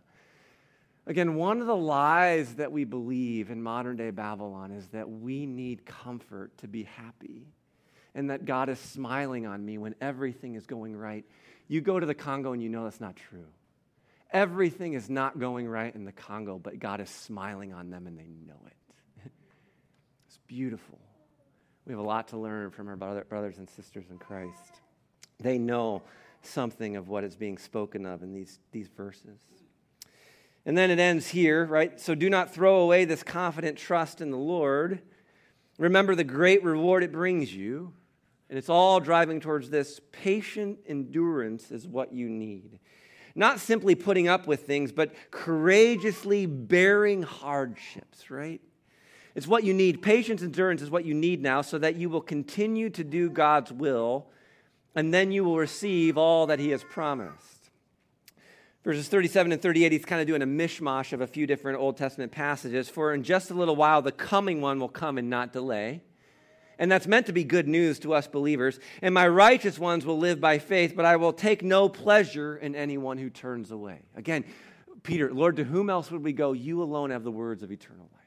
Again, 1.07 1.35
one 1.35 1.59
of 1.59 1.67
the 1.67 1.75
lies 1.75 2.55
that 2.55 2.71
we 2.71 2.85
believe 2.85 3.49
in 3.49 3.61
modern 3.61 3.97
day 3.97 4.11
Babylon 4.11 4.71
is 4.71 4.87
that 4.89 5.09
we 5.09 5.47
need 5.47 5.85
comfort 5.85 6.55
to 6.59 6.67
be 6.67 6.83
happy 6.83 7.47
and 8.13 8.29
that 8.29 8.45
God 8.45 8.69
is 8.69 8.79
smiling 8.79 9.47
on 9.47 9.65
me 9.65 9.77
when 9.79 9.95
everything 9.99 10.55
is 10.55 10.65
going 10.67 10.95
right. 10.95 11.25
You 11.67 11.81
go 11.81 11.99
to 11.99 12.05
the 12.05 12.13
Congo 12.13 12.53
and 12.53 12.61
you 12.61 12.69
know 12.69 12.83
that's 12.83 13.01
not 13.01 13.15
true. 13.15 13.47
Everything 14.31 14.93
is 14.93 15.09
not 15.09 15.39
going 15.39 15.67
right 15.67 15.93
in 15.93 16.05
the 16.05 16.11
Congo, 16.11 16.57
but 16.57 16.79
God 16.79 17.01
is 17.01 17.09
smiling 17.09 17.73
on 17.73 17.89
them 17.89 18.07
and 18.07 18.17
they 18.17 18.27
know 18.47 18.59
it. 18.65 18.73
it's 20.27 20.39
beautiful. 20.47 20.99
We 21.85 21.93
have 21.93 21.99
a 21.99 22.03
lot 22.03 22.29
to 22.29 22.37
learn 22.37 22.71
from 22.71 22.87
our 22.87 22.95
brothers 22.95 23.57
and 23.57 23.69
sisters 23.69 24.05
in 24.09 24.17
Christ. 24.17 24.81
They 25.39 25.57
know 25.57 26.03
something 26.43 26.95
of 26.95 27.09
what 27.09 27.23
is 27.23 27.35
being 27.35 27.57
spoken 27.57 28.05
of 28.05 28.23
in 28.23 28.33
these, 28.33 28.59
these 28.71 28.87
verses. 28.87 29.39
And 30.65 30.77
then 30.77 30.91
it 30.91 30.99
ends 30.99 31.27
here, 31.27 31.65
right? 31.65 31.99
So 31.99 32.13
do 32.13 32.29
not 32.29 32.53
throw 32.53 32.79
away 32.81 33.05
this 33.05 33.23
confident 33.23 33.77
trust 33.77 34.21
in 34.21 34.31
the 34.31 34.37
Lord. 34.37 35.01
Remember 35.79 36.13
the 36.13 36.23
great 36.23 36.63
reward 36.63 37.03
it 37.03 37.11
brings 37.11 37.53
you. 37.53 37.93
And 38.49 38.57
it's 38.57 38.69
all 38.69 38.99
driving 38.99 39.39
towards 39.39 39.69
this 39.69 40.01
patient 40.11 40.79
endurance 40.85 41.71
is 41.71 41.87
what 41.87 42.13
you 42.13 42.29
need. 42.29 42.79
Not 43.35 43.59
simply 43.59 43.95
putting 43.95 44.27
up 44.27 44.47
with 44.47 44.65
things, 44.65 44.91
but 44.91 45.13
courageously 45.31 46.45
bearing 46.45 47.23
hardships, 47.23 48.29
right? 48.29 48.61
It's 49.35 49.47
what 49.47 49.63
you 49.63 49.73
need. 49.73 50.01
Patience, 50.01 50.41
endurance 50.41 50.81
is 50.81 50.89
what 50.89 51.05
you 51.05 51.13
need 51.13 51.41
now 51.41 51.61
so 51.61 51.77
that 51.77 51.95
you 51.95 52.09
will 52.09 52.21
continue 52.21 52.89
to 52.89 53.03
do 53.03 53.29
God's 53.29 53.71
will 53.71 54.27
and 54.95 55.13
then 55.13 55.31
you 55.31 55.43
will 55.43 55.57
receive 55.57 56.17
all 56.17 56.47
that 56.47 56.59
He 56.59 56.71
has 56.71 56.83
promised. 56.83 57.61
Verses 58.83 59.07
37 59.07 59.51
and 59.51 59.61
38, 59.61 59.91
he's 59.91 60.05
kind 60.05 60.21
of 60.21 60.27
doing 60.27 60.41
a 60.41 60.47
mishmash 60.47 61.13
of 61.13 61.21
a 61.21 61.27
few 61.27 61.45
different 61.45 61.79
Old 61.79 61.97
Testament 61.97 62.31
passages. 62.31 62.89
For 62.89 63.13
in 63.13 63.21
just 63.21 63.51
a 63.51 63.53
little 63.53 63.75
while, 63.75 64.01
the 64.01 64.11
coming 64.11 64.59
one 64.59 64.79
will 64.79 64.89
come 64.89 65.19
and 65.19 65.29
not 65.29 65.53
delay. 65.53 66.01
And 66.81 66.91
that's 66.91 67.05
meant 67.05 67.27
to 67.27 67.31
be 67.31 67.43
good 67.43 67.67
news 67.67 67.99
to 67.99 68.15
us 68.15 68.25
believers. 68.25 68.79
And 69.03 69.13
my 69.13 69.27
righteous 69.27 69.77
ones 69.77 70.03
will 70.03 70.17
live 70.17 70.41
by 70.41 70.57
faith, 70.57 70.95
but 70.95 71.05
I 71.05 71.17
will 71.17 71.31
take 71.31 71.61
no 71.61 71.87
pleasure 71.87 72.57
in 72.57 72.75
anyone 72.75 73.19
who 73.19 73.29
turns 73.29 73.69
away. 73.69 73.99
Again, 74.15 74.43
Peter, 75.03 75.31
Lord, 75.31 75.57
to 75.57 75.63
whom 75.63 75.91
else 75.91 76.09
would 76.09 76.23
we 76.23 76.33
go? 76.33 76.53
You 76.53 76.81
alone 76.81 77.11
have 77.11 77.23
the 77.23 77.29
words 77.29 77.61
of 77.61 77.71
eternal 77.71 78.09
life. 78.11 78.21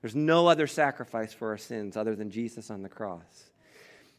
There's 0.00 0.16
no 0.16 0.48
other 0.48 0.66
sacrifice 0.66 1.32
for 1.32 1.50
our 1.50 1.56
sins 1.56 1.96
other 1.96 2.16
than 2.16 2.32
Jesus 2.32 2.68
on 2.68 2.82
the 2.82 2.88
cross. 2.88 3.50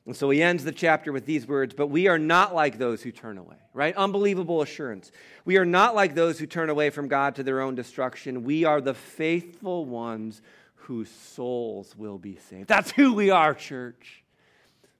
And 0.05 0.15
so 0.15 0.29
he 0.29 0.41
ends 0.41 0.63
the 0.63 0.71
chapter 0.71 1.11
with 1.11 1.25
these 1.25 1.45
words 1.45 1.75
But 1.75 1.87
we 1.87 2.07
are 2.07 2.19
not 2.19 2.55
like 2.55 2.77
those 2.77 3.01
who 3.01 3.11
turn 3.11 3.37
away, 3.37 3.57
right? 3.73 3.93
Unbelievable 3.97 4.61
assurance. 4.61 5.11
We 5.43 5.57
are 5.57 5.65
not 5.65 5.95
like 5.95 6.15
those 6.15 6.39
who 6.39 6.45
turn 6.45 6.69
away 6.69 6.91
from 6.91 7.09
God 7.09 7.35
to 7.35 7.43
their 7.43 7.59
own 7.59 7.75
destruction. 7.75 8.45
We 8.45 8.63
are 8.63 8.79
the 8.79 8.93
faithful 8.93 9.83
ones 9.83 10.41
whose 10.83 11.09
souls 11.09 11.95
will 11.95 12.17
be 12.17 12.37
saved. 12.49 12.67
That's 12.67 12.91
who 12.91 13.13
we 13.13 13.29
are, 13.29 13.53
church. 13.53 14.23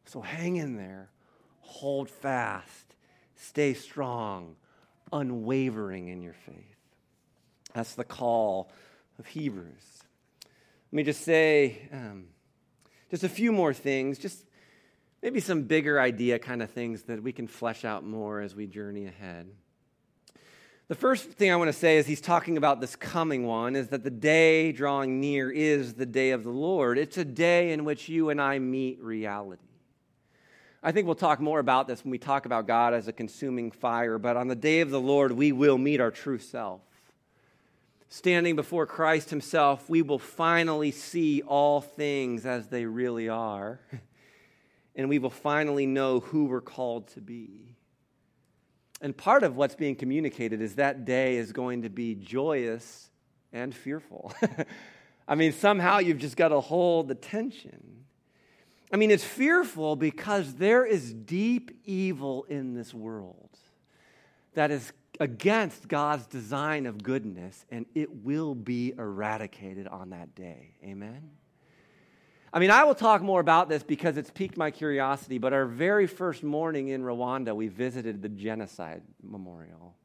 So 0.06 0.22
hang 0.22 0.56
in 0.56 0.78
there, 0.78 1.10
hold 1.60 2.10
fast, 2.10 2.96
stay 3.36 3.74
strong, 3.74 4.56
unwavering 5.12 6.08
in 6.08 6.22
your 6.22 6.34
faith. 6.34 6.78
That's 7.74 7.96
the 7.96 8.04
call 8.04 8.72
of 9.19 9.26
Hebrews. 9.26 10.04
Let 10.91 10.96
me 10.96 11.04
just 11.04 11.22
say 11.22 11.89
um, 11.91 12.26
just 13.10 13.24
a 13.24 13.30
few 13.30 13.52
more 13.52 13.74
things, 13.74 14.19
just 14.19 14.46
maybe 15.22 15.39
some 15.39 15.63
bigger 15.63 16.00
idea 16.00 16.39
kind 16.39 16.62
of 16.62 16.69
things 16.69 17.04
that 17.04 17.22
we 17.22 17.34
can 17.34 17.48
flesh 17.48 17.84
out 17.84 18.06
more 18.06 18.39
as 18.39 18.56
we 18.56 18.67
journey 18.67 19.06
ahead. 19.06 19.48
The 20.89 20.96
first 20.96 21.30
thing 21.32 21.50
I 21.50 21.56
want 21.56 21.69
to 21.69 21.74
say 21.74 21.98
is 21.98 22.06
he's 22.06 22.19
talking 22.19 22.58
about 22.58 22.82
this 22.82 22.98
coming 22.98 23.46
one 23.46 23.78
is 23.78 23.88
that 23.88 24.04
the 24.04 24.12
day 24.12 24.74
drawing 24.74 25.22
near 25.22 25.50
is 25.50 25.93
the 25.93 26.06
day 26.06 26.32
of 26.32 26.43
the 26.43 26.50
Lord. 26.50 26.98
It's 26.98 27.17
a 27.17 27.24
day 27.24 27.72
in 27.72 27.86
which 27.86 28.10
you 28.10 28.30
and 28.30 28.41
I 28.41 28.60
meet 28.60 29.02
reality. 29.02 29.63
I 30.86 30.91
think 30.91 31.06
we'll 31.06 31.15
talk 31.15 31.39
more 31.39 31.60
about 31.60 31.88
this 31.88 32.04
when 32.04 32.12
we 32.12 32.17
talk 32.17 32.46
about 32.46 32.67
God 32.67 32.93
as 32.93 33.08
a 33.08 33.13
consuming 33.13 33.72
fire, 33.72 34.17
but 34.17 34.36
on 34.36 34.50
the 34.50 34.56
day 34.56 34.82
of 34.82 34.89
the 34.89 35.00
Lord, 35.00 35.32
we 35.32 35.54
will 35.54 35.78
meet 35.78 36.02
our 36.02 36.12
true 36.12 36.38
self. 36.38 36.82
Standing 38.10 38.58
before 38.58 38.86
Christ 38.86 39.30
Himself, 39.30 39.89
we 39.89 40.02
will 40.02 40.19
finally 40.19 40.91
see 40.91 41.41
all 41.43 41.80
things 41.80 42.46
as 42.46 42.67
they 42.67 42.86
really 42.86 43.30
are, 43.30 43.80
and 44.98 45.08
we 45.08 45.17
will 45.17 45.30
finally 45.30 45.86
know 45.86 46.19
who 46.19 46.43
we're 46.43 46.60
called 46.60 47.08
to 47.13 47.22
be. 47.22 47.73
And 49.04 49.16
part 49.16 49.44
of 49.44 49.58
what's 49.58 49.76
being 49.76 49.96
communicated 49.96 50.62
is 50.62 50.76
that 50.76 51.04
day 51.04 51.36
is 51.36 51.52
going 51.52 51.82
to 51.82 51.89
be 51.89 52.16
joyous 52.16 53.10
and 53.52 53.76
fearful. 53.76 54.34
I 55.28 55.36
mean, 55.36 55.52
somehow 55.52 56.00
you've 56.00 56.20
just 56.20 56.38
got 56.38 56.48
to 56.48 56.62
hold 56.62 57.10
the 57.10 57.16
tension. 57.16 58.06
I 58.94 58.96
mean, 58.96 59.12
it's 59.12 59.24
fearful 59.24 59.98
because 59.98 60.54
there 60.54 60.86
is 60.86 61.13
deep 61.13 61.82
evil 61.84 62.46
in 62.48 62.76
this 62.76 62.94
world 62.94 63.50
that 64.54 64.72
is 64.72 64.94
against 65.20 65.89
God's 65.89 66.26
design 66.26 66.86
of 66.86 67.04
goodness, 67.04 67.66
and 67.70 67.86
it 67.94 68.24
will 68.24 68.56
be 68.56 68.94
eradicated 68.98 69.86
on 69.88 70.12
that 70.12 70.34
day. 70.34 70.76
Amen? 70.82 71.30
I 72.54 72.60
mean, 72.60 72.70
I 72.70 72.84
will 72.84 72.94
talk 72.94 73.24
more 73.24 73.39
about 73.39 73.68
this 73.68 73.82
because 73.82 74.16
it's 74.16 74.30
piqued 74.30 74.58
my 74.58 74.70
curiosity, 74.70 75.39
but 75.39 75.54
our 75.54 75.66
very 75.66 76.06
first 76.06 76.44
morning 76.44 76.89
in 76.89 77.02
Rwanda, 77.02 77.56
we 77.56 77.68
visited 77.68 78.22
the 78.22 78.30
genocide 78.30 79.02
memorial. 79.24 79.96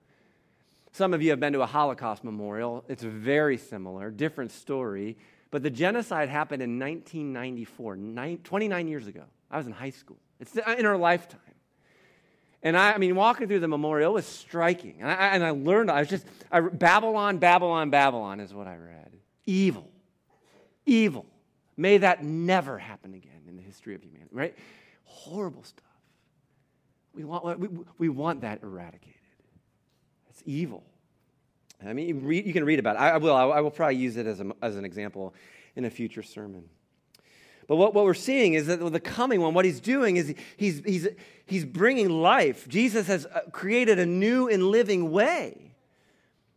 Some 0.92 1.12
of 1.12 1.20
you 1.20 1.28
have 1.30 1.40
been 1.40 1.52
to 1.52 1.60
a 1.60 1.66
Holocaust 1.66 2.24
memorial. 2.24 2.84
It's 2.88 3.02
very 3.02 3.58
similar, 3.58 4.10
different 4.10 4.50
story. 4.50 5.18
But 5.50 5.62
the 5.62 5.70
genocide 5.70 6.30
happened 6.30 6.62
in 6.62 6.78
1994, 6.78 7.96
nine, 7.96 8.38
29 8.38 8.88
years 8.88 9.06
ago. 9.06 9.24
I 9.50 9.58
was 9.58 9.66
in 9.66 9.72
high 9.72 9.90
school. 9.90 10.18
It's 10.40 10.56
uh, 10.56 10.74
in 10.78 10.86
our 10.86 10.96
lifetime. 10.96 11.40
And 12.62 12.76
I, 12.76 12.92
I 12.92 12.98
mean, 12.98 13.14
walking 13.14 13.46
through 13.46 13.60
the 13.60 13.68
memorial 13.68 14.14
was 14.14 14.26
striking. 14.26 14.96
And 15.00 15.10
I, 15.10 15.28
and 15.28 15.44
I 15.44 15.50
learned, 15.50 15.90
I 15.90 16.00
was 16.00 16.08
just, 16.08 16.26
I, 16.50 16.60
Babylon, 16.60 17.38
Babylon, 17.38 17.90
Babylon 17.90 18.40
is 18.40 18.54
what 18.54 18.66
I 18.66 18.76
read. 18.76 19.16
Evil. 19.46 19.90
Evil. 20.86 21.26
May 21.78 21.98
that 21.98 22.24
never 22.24 22.76
happen 22.76 23.14
again 23.14 23.42
in 23.48 23.56
the 23.56 23.62
history 23.62 23.94
of 23.94 24.02
humanity, 24.02 24.30
right? 24.32 24.54
Horrible 25.04 25.62
stuff. 25.62 25.84
We 27.14 27.24
want, 27.24 27.58
we, 27.58 27.68
we 27.98 28.08
want 28.08 28.40
that 28.40 28.62
eradicated. 28.64 29.14
It's 30.28 30.42
evil. 30.44 30.82
I 31.86 31.92
mean, 31.92 32.08
you, 32.08 32.14
read, 32.16 32.46
you 32.46 32.52
can 32.52 32.64
read 32.64 32.80
about 32.80 32.96
it. 32.96 32.98
I, 32.98 33.10
I 33.10 33.16
will. 33.18 33.34
I, 33.34 33.44
I, 33.44 33.60
will 33.60 33.70
probably 33.70 33.94
use 33.94 34.16
it 34.16 34.26
as, 34.26 34.40
a, 34.40 34.50
as 34.60 34.74
an 34.74 34.84
example 34.84 35.32
in 35.76 35.84
a 35.84 35.90
future 35.90 36.24
sermon. 36.24 36.64
But 37.68 37.76
what, 37.76 37.94
what 37.94 38.04
we're 38.04 38.14
seeing 38.14 38.54
is 38.54 38.66
that 38.66 38.78
the 38.78 38.98
coming 38.98 39.40
one, 39.40 39.54
what 39.54 39.64
he's 39.64 39.78
doing 39.78 40.16
is 40.16 40.34
he's, 40.56 40.82
he's, 40.84 41.06
he's 41.46 41.64
bringing 41.64 42.08
life. 42.08 42.66
Jesus 42.66 43.06
has 43.06 43.26
uh, 43.26 43.42
created 43.52 44.00
a 44.00 44.06
new 44.06 44.48
and 44.48 44.64
living 44.64 45.12
way. 45.12 45.67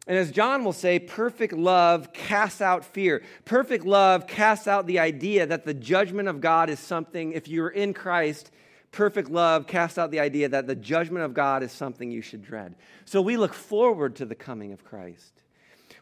And 0.07 0.17
as 0.17 0.31
John 0.31 0.63
will 0.63 0.73
say, 0.73 0.97
perfect 0.97 1.53
love 1.53 2.11
casts 2.11 2.59
out 2.59 2.83
fear. 2.83 3.21
Perfect 3.45 3.85
love 3.85 4.25
casts 4.25 4.67
out 4.67 4.87
the 4.87 4.99
idea 4.99 5.45
that 5.45 5.63
the 5.63 5.75
judgment 5.75 6.27
of 6.27 6.41
God 6.41 6.69
is 6.69 6.79
something, 6.79 7.33
if 7.33 7.47
you're 7.47 7.69
in 7.69 7.93
Christ, 7.93 8.51
perfect 8.91 9.29
love 9.29 9.67
casts 9.67 9.99
out 9.99 10.09
the 10.09 10.19
idea 10.19 10.49
that 10.49 10.65
the 10.65 10.75
judgment 10.75 11.23
of 11.23 11.33
God 11.33 11.61
is 11.61 11.71
something 11.71 12.11
you 12.11 12.21
should 12.21 12.41
dread. 12.41 12.75
So 13.05 13.21
we 13.21 13.37
look 13.37 13.53
forward 13.53 14.15
to 14.15 14.25
the 14.25 14.35
coming 14.35 14.73
of 14.73 14.83
Christ. 14.83 15.33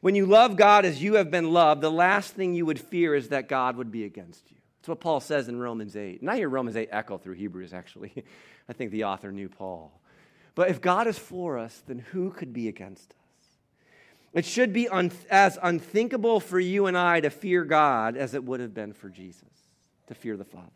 When 0.02 0.16
you 0.16 0.26
love 0.26 0.56
God 0.56 0.86
as 0.86 1.04
you 1.04 1.16
have 1.16 1.30
been 1.30 1.52
loved, 1.52 1.82
the 1.82 1.92
last 1.92 2.34
thing 2.34 2.54
you 2.54 2.66
would 2.66 2.80
fear 2.80 3.16
is 3.16 3.30
that 3.30 3.50
God 3.50 3.76
would 3.76 3.92
be 3.92 4.06
against 4.06 4.50
you. 4.50 4.58
That's 4.80 4.88
what 4.88 5.02
Paul 5.02 5.20
says 5.20 5.50
in 5.50 5.60
Romans 5.60 5.98
8. 5.98 6.22
And 6.22 6.30
I 6.30 6.38
hear 6.38 6.48
Romans 6.48 6.78
8 6.78 6.88
echo 6.92 7.18
through 7.18 7.34
Hebrews, 7.34 7.74
actually. 7.74 8.14
I 8.70 8.74
think 8.74 8.92
the 8.92 9.04
author 9.04 9.32
knew 9.32 9.50
Paul. 9.50 9.92
But 10.56 10.70
if 10.70 10.80
God 10.80 11.08
is 11.08 11.20
for 11.20 11.58
us, 11.58 11.84
then 11.86 12.00
who 12.00 12.32
could 12.32 12.54
be 12.54 12.70
against 12.70 13.12
us? 13.12 13.19
It 14.34 14.46
should 14.46 14.74
be 14.74 14.88
un- 14.88 15.12
as 15.30 15.58
unthinkable 15.62 16.40
for 16.40 16.60
you 16.60 16.86
and 16.86 16.98
I 16.98 17.20
to 17.22 17.30
fear 17.30 17.64
God 17.64 18.16
as 18.16 18.34
it 18.34 18.44
would 18.44 18.60
have 18.60 18.74
been 18.74 18.94
for 18.94 19.10
Jesus 19.10 19.44
to 20.08 20.14
fear 20.14 20.38
the 20.38 20.46
Father. 20.46 20.70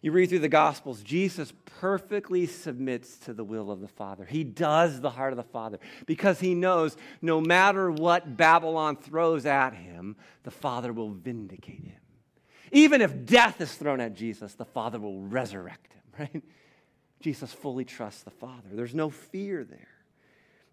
You 0.00 0.12
read 0.12 0.28
through 0.28 0.40
the 0.40 0.48
Gospels, 0.50 1.02
Jesus 1.02 1.54
perfectly 1.80 2.46
submits 2.46 3.16
to 3.20 3.32
the 3.32 3.42
will 3.42 3.70
of 3.70 3.80
the 3.80 3.88
Father. 3.88 4.26
He 4.26 4.44
does 4.44 5.00
the 5.00 5.08
heart 5.08 5.32
of 5.32 5.38
the 5.38 5.42
Father 5.42 5.78
because 6.04 6.40
he 6.40 6.54
knows 6.54 6.98
no 7.22 7.40
matter 7.40 7.90
what 7.90 8.36
Babylon 8.36 8.96
throws 8.96 9.46
at 9.46 9.72
him, 9.72 10.16
the 10.42 10.50
Father 10.50 10.92
will 10.92 11.08
vindicate 11.08 11.86
him. 11.86 12.00
Even 12.70 13.00
if 13.00 13.24
death 13.24 13.62
is 13.62 13.74
thrown 13.74 13.98
at 13.98 14.14
Jesus, 14.14 14.52
the 14.54 14.66
Father 14.66 15.00
will 15.00 15.22
resurrect 15.22 15.94
him, 15.94 16.02
right? 16.18 16.42
Jesus 17.20 17.54
fully 17.54 17.86
trusts 17.86 18.24
the 18.24 18.30
Father. 18.30 18.68
There's 18.72 18.94
no 18.94 19.08
fear 19.08 19.64
there. 19.64 19.93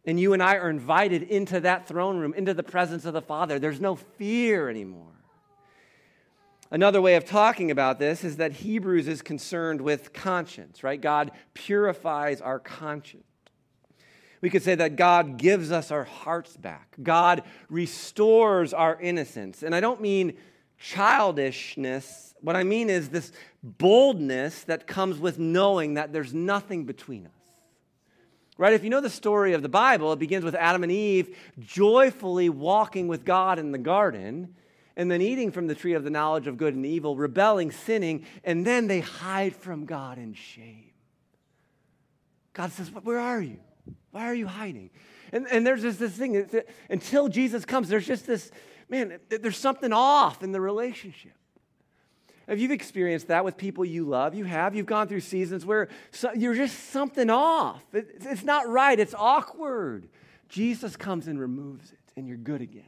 And 0.06 0.20
you 0.20 0.34
and 0.34 0.42
I 0.42 0.56
are 0.56 0.70
invited 0.70 1.24
into 1.24 1.60
that 1.60 1.88
throne 1.88 2.18
room, 2.18 2.34
into 2.34 2.54
the 2.54 2.64
presence 2.64 3.06
of 3.06 3.14
the 3.14 3.22
Father. 3.22 3.60
There's 3.60 3.82
no 3.82 3.96
fear 3.96 4.70
anymore. 4.70 5.08
Another 6.72 7.02
way 7.02 7.16
of 7.16 7.26
talking 7.26 7.70
about 7.70 8.00
this 8.00 8.24
is 8.24 8.38
that 8.38 8.54
Hebrews 8.54 9.08
is 9.08 9.22
concerned 9.22 9.82
with 9.82 10.14
conscience, 10.14 10.84
right? 10.84 11.00
God 11.00 11.32
purifies 11.54 12.40
our 12.40 12.60
conscience. 12.60 13.26
We 14.40 14.50
could 14.50 14.64
say 14.64 14.74
that 14.76 14.96
God 14.96 15.38
gives 15.38 15.72
us 15.72 15.92
our 15.92 16.06
hearts 16.06 16.58
back. 16.58 16.96
God 17.04 17.44
restores 17.70 18.74
our 18.74 19.00
innocence. 19.00 19.62
And 19.64 19.76
I 19.76 19.82
don't 19.82 20.02
mean 20.02 20.34
childishness. 20.80 22.34
What 22.42 22.56
I 22.56 22.64
mean 22.64 22.90
is 22.90 23.10
this 23.10 23.32
boldness 23.62 24.64
that 24.64 24.88
comes 24.88 25.20
with 25.20 25.38
knowing 25.38 25.94
that 25.96 26.12
there's 26.12 26.34
nothing 26.34 26.86
between 26.86 27.28
us. 27.28 27.41
Right? 28.62 28.74
If 28.74 28.84
you 28.84 28.92
know 28.92 29.02
the 29.02 29.10
story 29.10 29.54
of 29.54 29.64
the 29.64 29.70
Bible, 29.70 30.14
it 30.14 30.20
begins 30.20 30.46
with 30.46 30.54
Adam 30.54 30.84
and 30.84 30.92
Eve 30.92 31.36
joyfully 31.58 32.48
walking 32.48 33.08
with 33.08 33.26
God 33.26 33.58
in 33.58 33.72
the 33.72 33.80
garden 33.80 34.54
and 34.96 35.10
then 35.10 35.20
eating 35.20 35.50
from 35.50 35.66
the 35.66 35.74
tree 35.74 35.94
of 35.94 36.04
the 36.04 36.12
knowledge 36.12 36.46
of 36.46 36.58
good 36.58 36.76
and 36.76 36.86
evil, 36.86 37.16
rebelling, 37.16 37.72
sinning, 37.72 38.24
and 38.44 38.64
then 38.64 38.86
they 38.86 39.00
hide 39.00 39.56
from 39.56 39.88
God 39.88 40.20
in 40.20 40.36
shame. 40.36 40.92
God 42.54 42.72
says, 42.72 42.92
Where 42.92 43.18
are 43.18 43.42
you? 43.42 43.58
Why 44.12 44.26
are 44.26 44.36
you 44.36 44.46
hiding? 44.46 44.92
And, 45.32 45.48
and 45.50 45.66
there's 45.66 45.82
just 45.82 45.98
this 45.98 46.12
thing 46.12 46.48
until 46.88 47.30
Jesus 47.30 47.66
comes, 47.66 47.90
there's 47.90 48.06
just 48.06 48.28
this, 48.28 48.52
man, 48.90 49.18
there's 49.30 49.58
something 49.58 49.92
off 49.92 50.44
in 50.44 50.52
the 50.52 50.62
relationship. 50.62 51.34
If 52.52 52.60
you've 52.60 52.72
experienced 52.72 53.30
that 53.30 53.46
with 53.46 53.56
people 53.56 53.86
you 53.86 54.04
love, 54.04 54.36
you 54.36 54.44
have. 54.44 54.76
You've 54.76 54.86
gone 54.86 55.08
through 55.08 55.22
seasons 55.22 55.66
where 55.66 55.88
so, 56.12 56.34
you're 56.34 56.54
just 56.54 56.92
something 56.92 57.30
off. 57.30 57.82
It, 57.94 58.18
it's 58.20 58.44
not 58.44 58.68
right, 58.68 59.00
it's 59.00 59.16
awkward. 59.18 60.10
Jesus 60.50 60.98
comes 60.98 61.30
and 61.30 61.40
removes 61.40 61.94
it, 61.94 62.00
and 62.18 62.28
you're 62.28 62.36
good 62.36 62.62
again. 62.62 62.84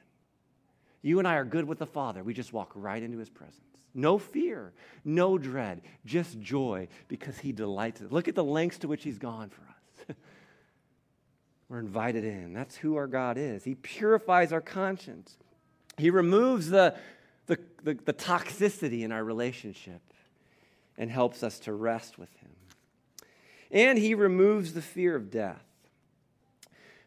You 1.02 1.20
and 1.20 1.28
I 1.28 1.36
are 1.36 1.46
good 1.46 1.66
with 1.66 1.80
the 1.80 1.86
Father. 1.86 2.26
We 2.26 2.34
just 2.34 2.52
walk 2.52 2.74
right 2.76 3.02
into 3.02 3.18
his 3.18 3.30
presence. 3.30 3.62
No 3.94 4.18
fear, 4.18 4.74
no 5.06 5.38
dread, 5.38 5.82
just 6.06 6.42
joy 6.42 6.90
because 7.08 7.38
he 7.38 7.54
delights. 7.54 8.02
Look 8.02 8.28
at 8.28 8.36
the 8.36 8.44
lengths 8.44 8.80
to 8.80 8.90
which 8.90 9.04
he's 9.06 9.18
gone 9.18 9.50
for 9.50 9.62
us. 9.62 10.18
We're 11.70 11.80
invited 11.80 12.26
in. 12.26 12.52
That's 12.52 12.76
who 12.76 12.98
our 12.98 13.08
God 13.08 13.38
is. 13.38 13.64
He 13.64 13.76
purifies 13.76 14.52
our 14.52 14.62
conscience, 14.62 15.38
he 15.98 16.10
removes 16.10 16.70
the, 16.70 16.96
the, 17.84 17.94
the, 17.94 18.14
toxicity 18.14 19.04
in 19.04 19.12
our 19.12 19.24
relationship 19.24 20.02
and 20.98 21.12
helps 21.12 21.44
us 21.44 21.60
to 21.60 21.74
rest 21.74 22.18
with 22.18 22.34
him. 22.38 22.50
And 23.72 23.98
he 23.98 24.16
removes 24.16 24.74
the 24.74 24.82
fear 24.82 25.16
of 25.16 25.30
death. 25.30 25.64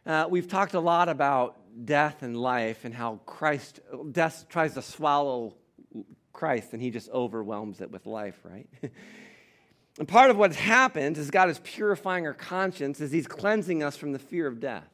Uh, 0.04 0.26
we've 0.28 0.48
talked 0.48 0.74
a 0.74 0.80
lot 0.80 1.08
about 1.08 1.56
death 1.84 2.22
and 2.22 2.36
life 2.36 2.84
and 2.84 2.94
how 2.94 3.20
Christ, 3.26 3.80
death 4.12 4.46
tries 4.48 4.74
to 4.74 4.82
swallow 4.82 5.54
Christ 6.32 6.72
and 6.72 6.82
he 6.82 6.90
just 6.90 7.08
overwhelms 7.10 7.80
it 7.80 7.90
with 7.90 8.06
life, 8.06 8.38
right? 8.44 8.68
and 9.98 10.06
part 10.06 10.30
of 10.30 10.36
what 10.36 10.54
happens 10.54 11.18
is 11.18 11.30
God 11.30 11.48
is 11.48 11.60
purifying 11.64 12.26
our 12.26 12.34
conscience 12.34 13.00
as 13.00 13.10
he's 13.10 13.26
cleansing 13.26 13.82
us 13.82 13.96
from 13.96 14.12
the 14.12 14.18
fear 14.18 14.46
of 14.46 14.60
death. 14.60 14.88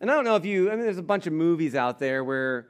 And 0.00 0.10
I 0.10 0.14
don't 0.14 0.24
know 0.24 0.36
if 0.36 0.44
you, 0.44 0.70
I 0.70 0.76
mean, 0.76 0.84
there's 0.84 0.98
a 0.98 1.02
bunch 1.02 1.26
of 1.26 1.32
movies 1.32 1.74
out 1.74 1.98
there 1.98 2.24
where, 2.24 2.68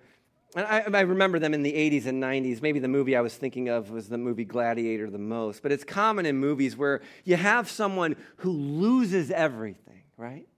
I, 0.56 0.80
I, 0.92 1.00
remember 1.02 1.38
them 1.38 1.54
in 1.54 1.62
the 1.62 1.72
80s 1.72 2.06
and 2.06 2.20
90s. 2.20 2.60
Maybe 2.60 2.80
the 2.80 2.88
movie 2.88 3.14
I 3.14 3.20
was 3.20 3.34
thinking 3.34 3.68
of 3.68 3.90
was 3.90 4.08
the 4.08 4.18
movie 4.18 4.44
Gladiator 4.44 5.08
the 5.08 5.18
most. 5.18 5.62
But 5.62 5.70
it's 5.70 5.84
common 5.84 6.26
in 6.26 6.38
movies 6.38 6.76
where 6.76 7.02
you 7.24 7.36
have 7.36 7.70
someone 7.70 8.16
who 8.38 8.50
loses 8.50 9.30
everything, 9.30 10.02
right? 10.16 10.48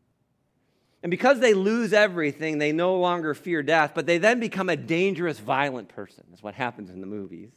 And 1.02 1.10
because 1.10 1.40
they 1.40 1.52
lose 1.52 1.92
everything, 1.92 2.58
they 2.58 2.72
no 2.72 2.96
longer 2.96 3.34
fear 3.34 3.62
death, 3.62 3.92
but 3.94 4.06
they 4.06 4.18
then 4.18 4.40
become 4.40 4.68
a 4.68 4.76
dangerous, 4.76 5.38
violent 5.38 5.88
person, 5.88 6.24
is 6.32 6.42
what 6.42 6.54
happens 6.54 6.90
in 6.90 7.00
the 7.00 7.06
movies. 7.06 7.50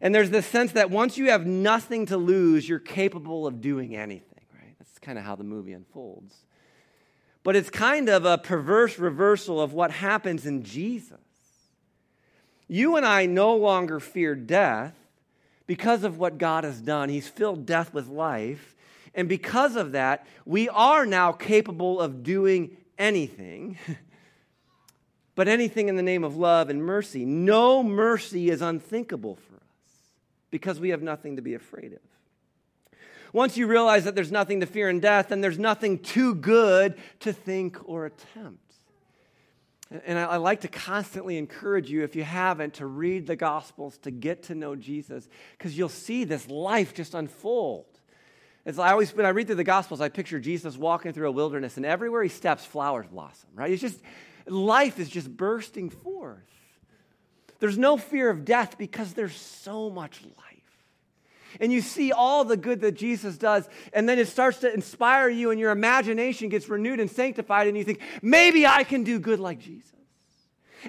And 0.00 0.14
there's 0.14 0.30
this 0.30 0.46
sense 0.46 0.72
that 0.72 0.90
once 0.90 1.18
you 1.18 1.30
have 1.30 1.46
nothing 1.46 2.06
to 2.06 2.16
lose, 2.16 2.68
you're 2.68 2.78
capable 2.78 3.46
of 3.46 3.60
doing 3.60 3.94
anything, 3.94 4.44
right? 4.54 4.74
That's 4.78 4.98
kind 4.98 5.18
of 5.18 5.24
how 5.24 5.36
the 5.36 5.44
movie 5.44 5.74
unfolds. 5.74 6.34
But 7.42 7.56
it's 7.56 7.70
kind 7.70 8.08
of 8.08 8.24
a 8.24 8.38
perverse 8.38 8.98
reversal 8.98 9.60
of 9.60 9.72
what 9.72 9.90
happens 9.90 10.46
in 10.46 10.62
Jesus. 10.62 11.18
You 12.68 12.96
and 12.96 13.06
I 13.06 13.26
no 13.26 13.56
longer 13.56 13.98
fear 13.98 14.34
death 14.34 14.94
because 15.66 16.04
of 16.04 16.18
what 16.18 16.38
God 16.38 16.64
has 16.64 16.80
done. 16.80 17.08
He's 17.08 17.28
filled 17.28 17.66
death 17.66 17.94
with 17.94 18.08
life. 18.08 18.74
And 19.14 19.28
because 19.28 19.76
of 19.76 19.92
that, 19.92 20.26
we 20.44 20.68
are 20.68 21.06
now 21.06 21.32
capable 21.32 22.00
of 22.00 22.22
doing 22.22 22.76
anything, 22.98 23.78
but 25.34 25.48
anything 25.48 25.88
in 25.88 25.96
the 25.96 26.02
name 26.02 26.22
of 26.22 26.36
love 26.36 26.68
and 26.68 26.84
mercy. 26.84 27.24
No 27.24 27.82
mercy 27.82 28.50
is 28.50 28.62
unthinkable 28.62 29.36
for 29.36 29.56
us 29.56 29.60
because 30.50 30.78
we 30.78 30.90
have 30.90 31.02
nothing 31.02 31.36
to 31.36 31.42
be 31.42 31.54
afraid 31.54 31.92
of. 31.92 32.09
Once 33.32 33.56
you 33.56 33.66
realize 33.66 34.04
that 34.04 34.14
there's 34.14 34.32
nothing 34.32 34.60
to 34.60 34.66
fear 34.66 34.88
in 34.88 35.00
death, 35.00 35.28
then 35.28 35.40
there's 35.40 35.58
nothing 35.58 35.98
too 35.98 36.34
good 36.34 36.96
to 37.20 37.32
think 37.32 37.78
or 37.88 38.06
attempt. 38.06 38.74
And 40.04 40.18
I, 40.18 40.36
like 40.36 40.60
to 40.60 40.68
constantly 40.68 41.36
encourage 41.36 41.90
you, 41.90 42.04
if 42.04 42.14
you 42.14 42.22
haven't, 42.22 42.74
to 42.74 42.86
read 42.86 43.26
the 43.26 43.34
Gospels, 43.34 43.98
to 43.98 44.12
get 44.12 44.44
to 44.44 44.54
know 44.54 44.76
Jesus, 44.76 45.28
because 45.58 45.76
you'll 45.76 45.88
see 45.88 46.22
this 46.22 46.48
life 46.48 46.94
just 46.94 47.14
unfold. 47.14 47.86
It's 48.64 48.78
I 48.78 48.92
always 48.92 49.12
when 49.14 49.26
I 49.26 49.30
read 49.30 49.48
through 49.48 49.56
the 49.56 49.64
Gospels, 49.64 50.00
I 50.00 50.08
picture 50.08 50.38
Jesus 50.38 50.76
walking 50.76 51.12
through 51.12 51.28
a 51.28 51.32
wilderness, 51.32 51.76
and 51.76 51.84
everywhere 51.84 52.22
he 52.22 52.28
steps, 52.28 52.64
flowers 52.64 53.06
blossom. 53.08 53.50
Right? 53.54 53.72
It's 53.72 53.80
just 53.80 54.00
life 54.46 55.00
is 55.00 55.08
just 55.08 55.34
bursting 55.36 55.90
forth. 55.90 56.38
There's 57.58 57.78
no 57.78 57.96
fear 57.96 58.30
of 58.30 58.44
death 58.44 58.78
because 58.78 59.12
there's 59.14 59.36
so 59.36 59.90
much 59.90 60.22
life. 60.22 60.49
And 61.58 61.72
you 61.72 61.80
see 61.80 62.12
all 62.12 62.44
the 62.44 62.56
good 62.56 62.80
that 62.82 62.92
Jesus 62.92 63.36
does, 63.36 63.68
and 63.92 64.08
then 64.08 64.18
it 64.18 64.28
starts 64.28 64.58
to 64.58 64.72
inspire 64.72 65.28
you, 65.28 65.50
and 65.50 65.58
your 65.58 65.70
imagination 65.70 66.48
gets 66.48 66.68
renewed 66.68 67.00
and 67.00 67.10
sanctified, 67.10 67.66
and 67.66 67.76
you 67.76 67.84
think, 67.84 68.00
maybe 68.22 68.66
I 68.66 68.84
can 68.84 69.02
do 69.02 69.18
good 69.18 69.40
like 69.40 69.58
Jesus. 69.58 69.90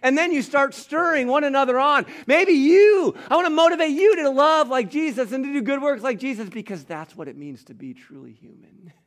And 0.04 0.18
then 0.18 0.32
you 0.32 0.42
start 0.42 0.74
stirring 0.74 1.28
one 1.28 1.44
another 1.44 1.78
on. 1.80 2.06
Maybe 2.28 2.54
you, 2.54 3.16
I 3.30 3.36
want 3.36 3.48
to 3.48 3.54
motivate 3.54 3.92
you 3.92 4.16
to 4.18 4.30
love 4.30 4.70
like 4.70 4.90
Jesus 4.90 5.32
and 5.32 5.44
to 5.44 5.52
do 5.52 5.62
good 5.62 5.82
works 5.82 6.02
like 6.04 6.20
Jesus 6.20 6.50
because 6.50 6.84
that's 6.86 7.16
what 7.16 7.28
it 7.28 7.36
means 7.36 7.66
to 7.66 7.74
be 7.74 7.94
truly 7.94 8.34
human. 8.34 8.94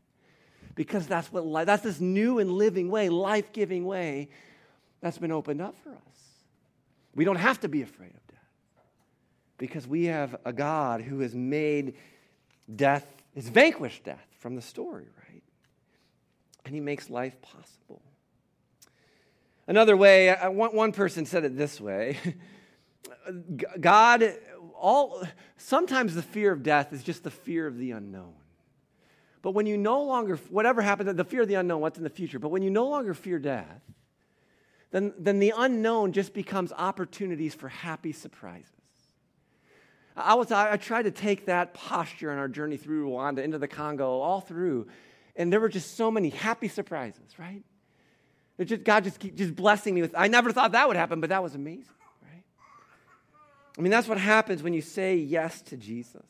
Because 0.77 1.07
that's 1.07 1.33
what 1.33 1.47
life, 1.47 1.67
that's 1.67 1.85
this 1.85 2.01
new 2.01 2.41
and 2.41 2.51
living 2.51 2.91
way, 2.91 3.09
life 3.09 3.53
giving 3.53 3.85
way 3.85 4.29
that's 5.01 5.19
been 5.19 5.31
opened 5.31 5.61
up 5.61 5.77
for 5.85 5.91
us. 5.91 5.99
We 7.15 7.25
don't 7.25 7.37
have 7.37 7.61
to 7.61 7.69
be 7.69 7.83
afraid 7.83 8.11
of 8.11 8.24
because 9.59 9.87
we 9.87 10.07
have 10.07 10.37
a 10.45 10.53
God 10.53 11.01
who 11.01 11.21
has 11.21 11.35
made 11.35 11.95
death, 12.75 13.07
has 13.35 13.49
vanquished 13.49 14.05
death 14.05 14.27
from 14.39 14.57
the 14.57 14.63
story, 14.63 15.07
right? 15.29 15.43
And 16.65 16.75
he 16.75 16.81
makes 16.81 17.11
life 17.11 17.41
possible. 17.41 18.03
Another 19.67 19.97
way, 19.97 20.31
uh, 20.31 20.51
one 20.51 20.93
person 20.93 21.25
said 21.25 21.45
it 21.45 21.57
this 21.57 21.81
way 21.81 22.19
God, 23.81 24.35
all, 24.79 25.23
sometimes 25.57 26.15
the 26.15 26.23
fear 26.23 26.53
of 26.53 26.63
death 26.63 26.93
is 26.93 27.03
just 27.03 27.23
the 27.23 27.31
fear 27.31 27.67
of 27.67 27.79
the 27.79 27.93
unknown. 27.93 28.35
But 29.41 29.53
when 29.53 29.67
you 29.67 29.77
no 29.77 30.03
longer, 30.03 30.37
whatever 30.49 30.81
happens, 30.83 31.15
the 31.15 31.25
fear 31.25 31.43
of 31.43 31.49
the 31.49 31.55
unknown, 31.55 31.81
what's 31.81 31.99
in 31.99 32.05
the 32.05 32.11
future, 32.11 32.39
but 32.39 32.49
when 32.49 32.63
you 32.63 32.71
no 32.71 32.87
longer 32.87 33.15
fear 33.15 33.39
death, 33.39 33.83
then, 34.91 35.13
then 35.19 35.39
the 35.39 35.53
unknown 35.57 36.13
just 36.13 36.33
becomes 36.33 36.73
opportunities 36.73 37.55
for 37.55 37.69
happy 37.69 38.13
surprises. 38.13 38.71
I, 40.17 40.35
was, 40.35 40.53
I, 40.53 40.77
tried 40.77 41.03
to 41.03 41.11
take 41.11 41.47
that 41.47 41.75
posture 41.75 42.31
on 42.31 42.39
our 42.39 42.49
journey 42.49 42.77
through 42.77 43.09
Rwanda 43.09 43.43
into 43.43 43.59
the 43.59 43.67
Congo, 43.67 44.21
all 44.21 44.41
through, 44.41 44.87
and 45.35 45.53
there 45.53 45.61
were 45.61 45.69
just 45.69 45.97
so 45.97 46.11
many 46.11 46.29
happy 46.29 46.69
surprises, 46.69 47.39
right? 47.39 47.65
Just, 48.63 48.85
God 48.85 49.03
just 49.03 49.19
keep 49.19 49.35
just 49.35 49.57
blessing 49.57 49.95
me 49.95 50.03
with. 50.03 50.15
I 50.17 50.29
never 50.29 50.53
thought 50.53 50.73
that 50.73 50.87
would 50.87 50.97
happen, 50.97 51.21
but 51.21 51.31
that 51.31 51.43
was 51.43 51.57
amazing, 51.57 51.87
right? 52.23 52.45
I 53.77 53.81
mean, 53.81 53.91
that's 53.91 54.07
what 54.07 54.19
happens 54.19 54.63
when 54.63 54.73
you 54.73 54.83
say 54.83 55.17
yes 55.17 55.61
to 55.63 55.77
Jesus. 55.77 56.23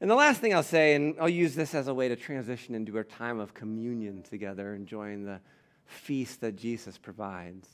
And 0.00 0.10
the 0.10 0.14
last 0.14 0.40
thing 0.40 0.54
I'll 0.54 0.62
say, 0.62 0.94
and 0.94 1.14
I'll 1.20 1.28
use 1.28 1.54
this 1.54 1.74
as 1.74 1.88
a 1.88 1.94
way 1.94 2.08
to 2.08 2.16
transition 2.16 2.74
into 2.74 2.96
our 2.96 3.04
time 3.04 3.38
of 3.40 3.52
communion 3.52 4.22
together, 4.22 4.74
enjoying 4.74 5.24
the 5.24 5.40
feast 5.84 6.40
that 6.40 6.56
Jesus 6.56 6.96
provides. 6.96 7.68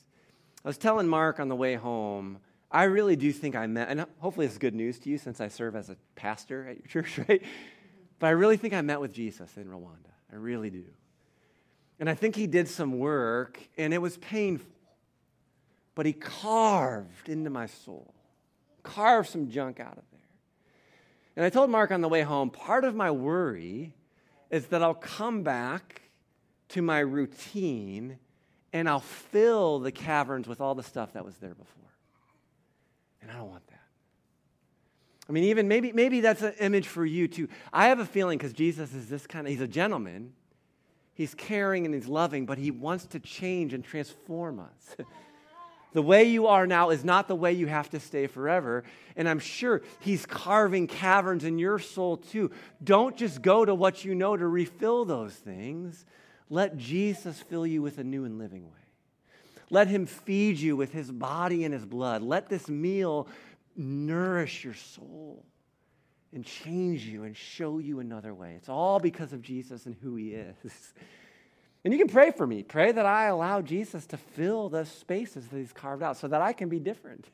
I 0.63 0.67
was 0.67 0.77
telling 0.77 1.07
Mark 1.07 1.39
on 1.39 1.47
the 1.47 1.55
way 1.55 1.75
home, 1.75 2.39
I 2.71 2.83
really 2.83 3.17
do 3.17 3.31
think 3.33 3.55
I 3.55 3.67
met, 3.67 3.89
and 3.89 4.05
hopefully 4.19 4.45
it's 4.45 4.57
good 4.57 4.73
news 4.73 4.97
to 4.99 5.09
you 5.09 5.17
since 5.17 5.41
I 5.41 5.49
serve 5.49 5.75
as 5.75 5.89
a 5.89 5.97
pastor 6.15 6.67
at 6.69 6.77
your 6.77 7.03
church, 7.03 7.19
right? 7.27 7.43
But 8.19 8.27
I 8.27 8.31
really 8.31 8.57
think 8.57 8.73
I 8.73 8.81
met 8.81 9.01
with 9.01 9.13
Jesus 9.13 9.57
in 9.57 9.65
Rwanda. 9.65 10.11
I 10.31 10.35
really 10.35 10.69
do. 10.69 10.85
And 11.99 12.09
I 12.09 12.15
think 12.15 12.35
he 12.35 12.47
did 12.47 12.67
some 12.67 12.97
work, 12.97 13.59
and 13.77 13.93
it 13.93 13.97
was 13.97 14.17
painful. 14.17 14.71
But 15.95 16.05
he 16.05 16.13
carved 16.13 17.27
into 17.27 17.49
my 17.49 17.65
soul, 17.65 18.13
carved 18.83 19.29
some 19.29 19.49
junk 19.49 19.79
out 19.79 19.97
of 19.97 20.03
there. 20.11 20.19
And 21.35 21.45
I 21.45 21.49
told 21.49 21.69
Mark 21.69 21.91
on 21.91 22.01
the 22.01 22.09
way 22.09 22.21
home 22.21 22.49
part 22.49 22.85
of 22.85 22.95
my 22.95 23.11
worry 23.11 23.93
is 24.49 24.67
that 24.67 24.81
I'll 24.81 24.93
come 24.93 25.43
back 25.43 26.01
to 26.69 26.81
my 26.81 26.99
routine 26.99 28.17
and 28.73 28.87
I'll 28.87 28.99
fill 28.99 29.79
the 29.79 29.91
caverns 29.91 30.47
with 30.47 30.61
all 30.61 30.75
the 30.75 30.83
stuff 30.83 31.13
that 31.13 31.25
was 31.25 31.37
there 31.37 31.53
before. 31.53 31.90
And 33.21 33.31
I 33.31 33.35
don't 33.35 33.49
want 33.49 33.65
that. 33.67 33.81
I 35.29 35.31
mean, 35.31 35.45
even 35.45 35.67
maybe, 35.67 35.91
maybe 35.91 36.21
that's 36.21 36.41
an 36.41 36.53
image 36.59 36.87
for 36.87 37.05
you 37.05 37.27
too. 37.27 37.47
I 37.71 37.87
have 37.87 37.99
a 37.99 38.05
feeling 38.05 38.37
because 38.37 38.53
Jesus 38.53 38.93
is 38.93 39.07
this 39.07 39.27
kind 39.27 39.47
of, 39.47 39.51
he's 39.51 39.61
a 39.61 39.67
gentleman. 39.67 40.33
He's 41.13 41.33
caring 41.35 41.85
and 41.85 41.93
he's 41.93 42.07
loving, 42.07 42.45
but 42.45 42.57
he 42.57 42.71
wants 42.71 43.05
to 43.07 43.19
change 43.19 43.73
and 43.73 43.83
transform 43.83 44.59
us. 44.59 44.95
the 45.93 46.01
way 46.01 46.23
you 46.23 46.47
are 46.47 46.65
now 46.65 46.89
is 46.89 47.05
not 47.05 47.27
the 47.27 47.35
way 47.35 47.53
you 47.53 47.67
have 47.67 47.89
to 47.91 47.99
stay 47.99 48.27
forever. 48.27 48.83
And 49.15 49.29
I'm 49.29 49.39
sure 49.39 49.83
he's 49.99 50.25
carving 50.25 50.87
caverns 50.87 51.43
in 51.43 51.59
your 51.59 51.79
soul 51.79 52.17
too. 52.17 52.51
Don't 52.83 53.15
just 53.15 53.41
go 53.41 53.63
to 53.63 53.75
what 53.75 54.03
you 54.03 54.15
know 54.15 54.35
to 54.35 54.47
refill 54.47 55.05
those 55.05 55.33
things. 55.33 56.05
Let 56.49 56.75
Jesus 56.75 57.39
fill 57.39 57.65
you 57.65 57.81
with 57.81 57.99
a 57.99 58.03
new 58.03 58.25
and 58.25 58.37
living 58.37 58.65
way. 58.65 58.80
Let 59.71 59.87
him 59.87 60.05
feed 60.05 60.57
you 60.57 60.75
with 60.75 60.91
his 60.91 61.09
body 61.09 61.63
and 61.63 61.73
his 61.73 61.85
blood. 61.85 62.21
Let 62.21 62.49
this 62.49 62.67
meal 62.67 63.27
nourish 63.75 64.65
your 64.65 64.73
soul 64.73 65.45
and 66.33 66.45
change 66.45 67.05
you 67.05 67.23
and 67.23 67.35
show 67.35 67.79
you 67.79 68.01
another 68.01 68.33
way. 68.33 68.53
It's 68.57 68.67
all 68.67 68.99
because 68.99 69.31
of 69.31 69.41
Jesus 69.41 69.85
and 69.85 69.95
who 70.03 70.15
he 70.15 70.35
is. 70.35 70.93
And 71.83 71.91
you 71.91 71.97
can 71.97 72.09
pray 72.09 72.29
for 72.29 72.45
me. 72.45 72.61
Pray 72.61 72.91
that 72.91 73.07
I 73.07 73.25
allow 73.25 73.59
Jesus 73.59 74.05
to 74.05 74.17
fill 74.17 74.69
the 74.69 74.85
spaces 74.85 75.47
that 75.47 75.57
he's 75.57 75.73
carved 75.73 76.03
out 76.03 76.15
so 76.15 76.27
that 76.27 76.39
I 76.39 76.53
can 76.53 76.69
be 76.69 76.77
different, 76.77 77.25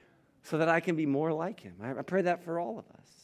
so 0.42 0.56
that 0.56 0.70
I 0.70 0.80
can 0.80 0.96
be 0.96 1.04
more 1.04 1.34
like 1.34 1.60
him. 1.60 1.74
I 1.82 2.00
pray 2.00 2.22
that 2.22 2.42
for 2.42 2.58
all 2.58 2.78
of 2.78 2.86
us. 2.98 3.19